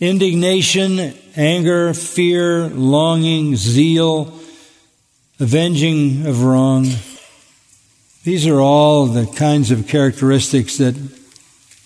Indignation, 0.00 1.14
anger, 1.36 1.92
fear, 1.92 2.68
longing, 2.68 3.56
zeal, 3.56 4.32
avenging 5.40 6.26
of 6.26 6.44
wrong. 6.44 6.86
These 8.24 8.46
are 8.46 8.60
all 8.60 9.06
the 9.06 9.26
kinds 9.26 9.72
of 9.72 9.88
characteristics 9.88 10.78
that 10.78 10.94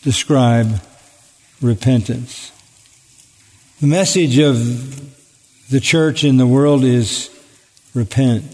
describe 0.02 0.82
repentance. 1.62 2.52
The 3.80 3.86
message 3.86 4.38
of 4.38 5.70
the 5.70 5.80
church 5.80 6.24
in 6.24 6.36
the 6.36 6.46
world 6.46 6.84
is 6.84 7.30
repent. 7.94 8.44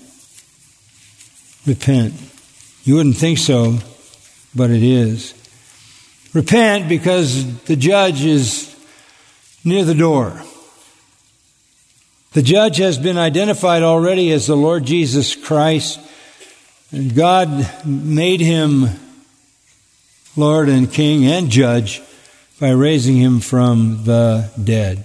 Repent. 1.67 2.15
You 2.85 2.97
wouldn't 2.97 3.17
think 3.17 3.39
so, 3.39 3.79
but 4.55 4.71
it 4.71 4.83
is. 4.83 5.35
Repent 6.33 6.89
because 6.89 7.63
the 7.65 7.77
judge 7.77 8.25
is 8.25 8.75
near 9.65 9.85
the 9.85 9.95
door. 9.95 10.41
The 12.33 12.43
judge 12.43 12.79
has 12.79 12.97
been 12.97 13.19
identified 13.19 13.83
already 13.83 14.33
as 14.33 14.47
the 14.47 14.57
Lord 14.57 14.85
Jesus 14.85 15.37
Christ, 15.37 16.01
and 16.93 17.15
God 17.15 17.87
made 17.87 18.41
him 18.41 18.89
Lord 20.37 20.69
and 20.69 20.91
King 20.91 21.27
and 21.27 21.51
Judge 21.51 22.01
by 22.61 22.71
raising 22.71 23.17
him 23.17 23.41
from 23.41 24.05
the 24.05 24.51
dead. 24.63 25.05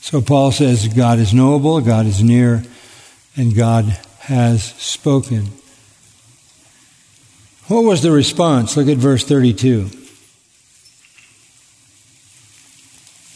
So 0.00 0.20
Paul 0.20 0.52
says 0.52 0.88
God 0.88 1.18
is 1.18 1.34
knowable, 1.34 1.80
God 1.80 2.06
is 2.06 2.22
near, 2.22 2.62
and 3.36 3.54
God 3.54 3.84
has 4.20 4.62
spoken. 4.62 5.46
What 7.68 7.84
was 7.84 8.02
the 8.02 8.10
response? 8.10 8.76
Look 8.76 8.88
at 8.88 8.96
verse 8.96 9.24
32. 9.24 9.90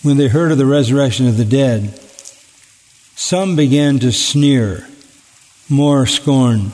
When 0.03 0.17
they 0.17 0.29
heard 0.29 0.53
of 0.53 0.59
the 0.59 0.67
resurrection 0.67 1.29
of 1.29 1.37
the 1.37 1.45
dead, 1.45 1.99
some 3.15 3.57
began 3.57 3.99
to 4.01 4.11
sneer, 4.13 4.87
more 5.69 6.07
scorn. 6.07 6.73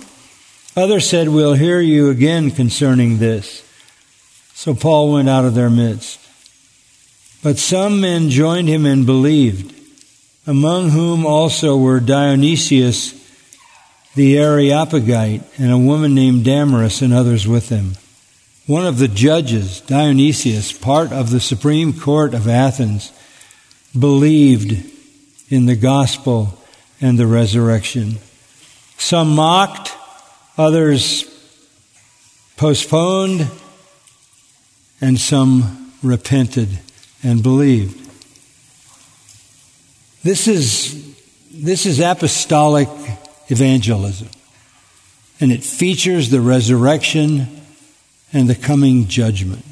Others 0.76 1.08
said, 1.08 1.28
We'll 1.28 1.54
hear 1.54 1.80
you 1.80 2.10
again 2.10 2.50
concerning 2.50 3.18
this. 3.18 3.66
So 4.54 4.74
Paul 4.74 5.12
went 5.12 5.28
out 5.28 5.44
of 5.44 5.54
their 5.54 5.70
midst. 5.70 6.18
But 7.42 7.58
some 7.58 8.00
men 8.00 8.28
joined 8.28 8.68
him 8.68 8.84
and 8.84 9.06
believed, 9.06 9.74
among 10.46 10.90
whom 10.90 11.24
also 11.24 11.76
were 11.76 12.00
Dionysius 12.00 13.20
the 14.14 14.38
Areopagite, 14.38 15.42
and 15.56 15.70
a 15.70 15.78
woman 15.78 16.14
named 16.14 16.44
Damaris, 16.44 17.00
and 17.00 17.12
others 17.12 17.46
with 17.46 17.68
them. 17.68 17.92
One 18.66 18.84
of 18.84 18.98
the 18.98 19.08
judges, 19.08 19.80
Dionysius, 19.82 20.72
part 20.72 21.12
of 21.12 21.30
the 21.30 21.40
Supreme 21.40 21.92
Court 21.92 22.34
of 22.34 22.48
Athens, 22.48 23.12
believed 23.98 24.84
in 25.48 25.66
the 25.66 25.76
gospel 25.76 26.58
and 27.00 27.18
the 27.18 27.26
resurrection. 27.26 28.18
Some 29.00 29.34
mocked, 29.34 29.96
others 30.58 31.24
postponed, 32.56 33.50
and 35.00 35.18
some 35.18 35.92
repented 36.02 36.68
and 37.22 37.42
believed. 37.42 37.96
This 40.22 40.46
is, 40.46 41.16
this 41.50 41.86
is 41.86 41.98
apostolic 41.98 42.88
evangelism. 43.48 44.28
And 45.40 45.50
it 45.50 45.64
features 45.64 46.28
the 46.28 46.42
resurrection 46.42 47.48
and 48.34 48.50
the 48.50 48.54
coming 48.54 49.08
judgment. 49.08 49.64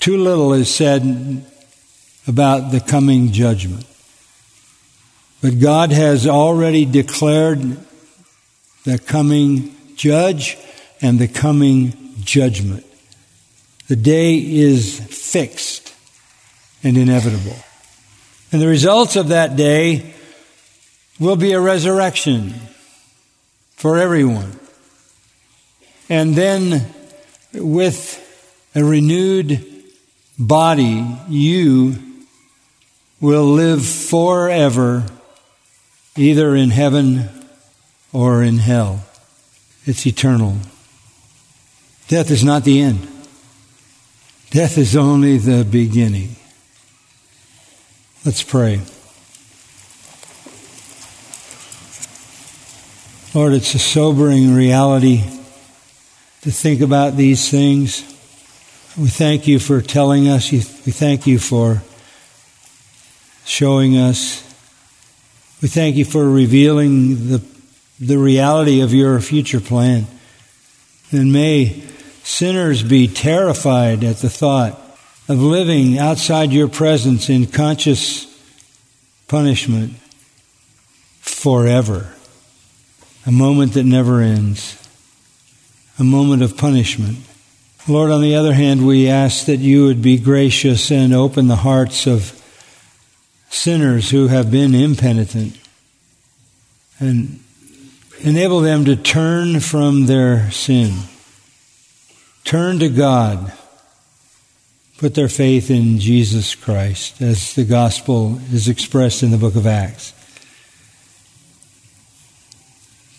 Too 0.00 0.16
little 0.16 0.54
is 0.54 0.74
said 0.74 1.44
about 2.26 2.72
the 2.72 2.80
coming 2.80 3.30
judgment. 3.30 3.84
But 5.40 5.60
God 5.60 5.92
has 5.92 6.26
already 6.26 6.84
declared 6.84 7.76
the 8.84 8.98
coming 8.98 9.74
judge 9.94 10.56
and 11.00 11.18
the 11.18 11.28
coming 11.28 11.92
judgment. 12.20 12.84
The 13.86 13.96
day 13.96 14.36
is 14.36 14.98
fixed 14.98 15.94
and 16.82 16.96
inevitable. 16.96 17.56
And 18.50 18.60
the 18.60 18.66
results 18.66 19.16
of 19.16 19.28
that 19.28 19.56
day 19.56 20.14
will 21.20 21.36
be 21.36 21.52
a 21.52 21.60
resurrection 21.60 22.54
for 23.76 23.98
everyone. 23.98 24.58
And 26.08 26.34
then 26.34 26.86
with 27.52 28.24
a 28.74 28.82
renewed 28.82 29.64
body, 30.38 31.06
you 31.28 31.96
will 33.20 33.44
live 33.44 33.84
forever, 33.84 35.04
either 36.18 36.56
in 36.56 36.70
heaven 36.70 37.28
or 38.12 38.42
in 38.42 38.58
hell. 38.58 39.04
It's 39.84 40.06
eternal. 40.06 40.56
Death 42.08 42.30
is 42.30 42.42
not 42.42 42.64
the 42.64 42.80
end. 42.80 43.06
Death 44.50 44.78
is 44.78 44.96
only 44.96 45.38
the 45.38 45.64
beginning. 45.64 46.36
Let's 48.24 48.42
pray. 48.42 48.80
Lord, 53.34 53.52
it's 53.52 53.74
a 53.74 53.78
sobering 53.78 54.54
reality 54.54 55.22
to 56.40 56.50
think 56.50 56.80
about 56.80 57.16
these 57.16 57.50
things. 57.50 58.02
We 58.96 59.08
thank 59.08 59.46
you 59.46 59.58
for 59.58 59.80
telling 59.82 60.28
us. 60.28 60.50
We 60.50 60.60
thank 60.60 61.26
you 61.26 61.38
for 61.38 61.82
showing 63.44 63.96
us. 63.96 64.47
We 65.60 65.68
thank 65.68 65.96
you 65.96 66.04
for 66.04 66.28
revealing 66.28 67.28
the, 67.30 67.42
the 67.98 68.18
reality 68.18 68.80
of 68.80 68.94
your 68.94 69.18
future 69.20 69.60
plan. 69.60 70.06
And 71.10 71.32
may 71.32 71.82
sinners 72.22 72.82
be 72.82 73.08
terrified 73.08 74.04
at 74.04 74.18
the 74.18 74.30
thought 74.30 74.80
of 75.28 75.40
living 75.40 75.98
outside 75.98 76.52
your 76.52 76.68
presence 76.68 77.28
in 77.28 77.46
conscious 77.46 78.26
punishment 79.26 79.94
forever 81.20 82.14
a 83.28 83.30
moment 83.30 83.74
that 83.74 83.84
never 83.84 84.22
ends, 84.22 84.88
a 85.98 86.04
moment 86.04 86.42
of 86.42 86.56
punishment. 86.56 87.18
Lord, 87.86 88.10
on 88.10 88.22
the 88.22 88.34
other 88.34 88.54
hand, 88.54 88.86
we 88.86 89.06
ask 89.06 89.44
that 89.46 89.58
you 89.58 89.84
would 89.84 90.00
be 90.00 90.16
gracious 90.16 90.90
and 90.90 91.12
open 91.12 91.46
the 91.46 91.56
hearts 91.56 92.06
of 92.06 92.37
sinners 93.50 94.10
who 94.10 94.28
have 94.28 94.50
been 94.50 94.74
impenitent 94.74 95.58
and 97.00 97.40
enable 98.20 98.60
them 98.60 98.84
to 98.84 98.96
turn 98.96 99.60
from 99.60 100.06
their 100.06 100.50
sin, 100.50 100.94
turn 102.44 102.78
to 102.78 102.88
God, 102.88 103.52
put 104.98 105.14
their 105.14 105.28
faith 105.28 105.70
in 105.70 105.98
Jesus 105.98 106.54
Christ 106.54 107.22
as 107.22 107.54
the 107.54 107.64
gospel 107.64 108.40
is 108.52 108.68
expressed 108.68 109.22
in 109.22 109.30
the 109.30 109.38
book 109.38 109.54
of 109.54 109.66
Acts. 109.66 110.12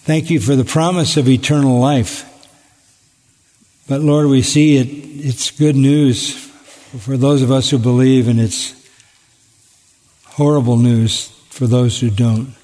Thank 0.03 0.29
you 0.29 0.39
for 0.39 0.55
the 0.55 0.65
promise 0.65 1.17
of 1.17 1.29
eternal 1.29 1.79
life. 1.79 2.25
But 3.87 4.01
Lord, 4.01 4.27
we 4.27 4.41
see 4.41 4.77
it, 4.77 4.87
it's 5.25 5.51
good 5.51 5.75
news 5.75 6.33
for 6.33 7.15
those 7.15 7.41
of 7.41 7.51
us 7.51 7.69
who 7.69 7.77
believe, 7.77 8.27
and 8.27 8.39
it's 8.39 8.78
horrible 10.39 10.77
news 10.77 11.27
for 11.49 11.67
those 11.67 11.99
who 11.99 12.09
don't. 12.09 12.55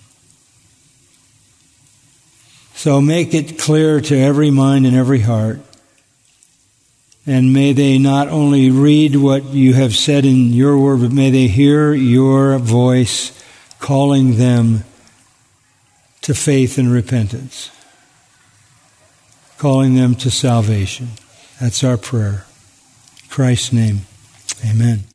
So 2.73 3.01
make 3.01 3.33
it 3.33 3.59
clear 3.59 3.99
to 3.99 4.17
every 4.17 4.49
mind 4.49 4.85
and 4.85 4.95
every 4.95 5.19
heart. 5.19 5.59
And 7.25 7.51
may 7.51 7.73
they 7.73 7.97
not 7.97 8.29
only 8.29 8.71
read 8.71 9.17
what 9.17 9.43
you 9.43 9.73
have 9.73 9.93
said 9.93 10.23
in 10.23 10.53
your 10.53 10.77
word, 10.77 11.01
but 11.01 11.11
may 11.11 11.31
they 11.31 11.47
hear 11.47 11.93
your 11.93 12.59
voice 12.59 13.37
calling 13.79 14.37
them 14.37 14.85
to 16.21 16.33
faith 16.33 16.77
and 16.77 16.89
repentance, 16.89 17.71
calling 19.57 19.95
them 19.95 20.15
to 20.15 20.31
salvation. 20.31 21.09
That's 21.59 21.83
our 21.83 21.97
prayer. 21.97 22.45
In 23.21 23.29
Christ's 23.29 23.73
name, 23.73 24.01
amen. 24.65 25.14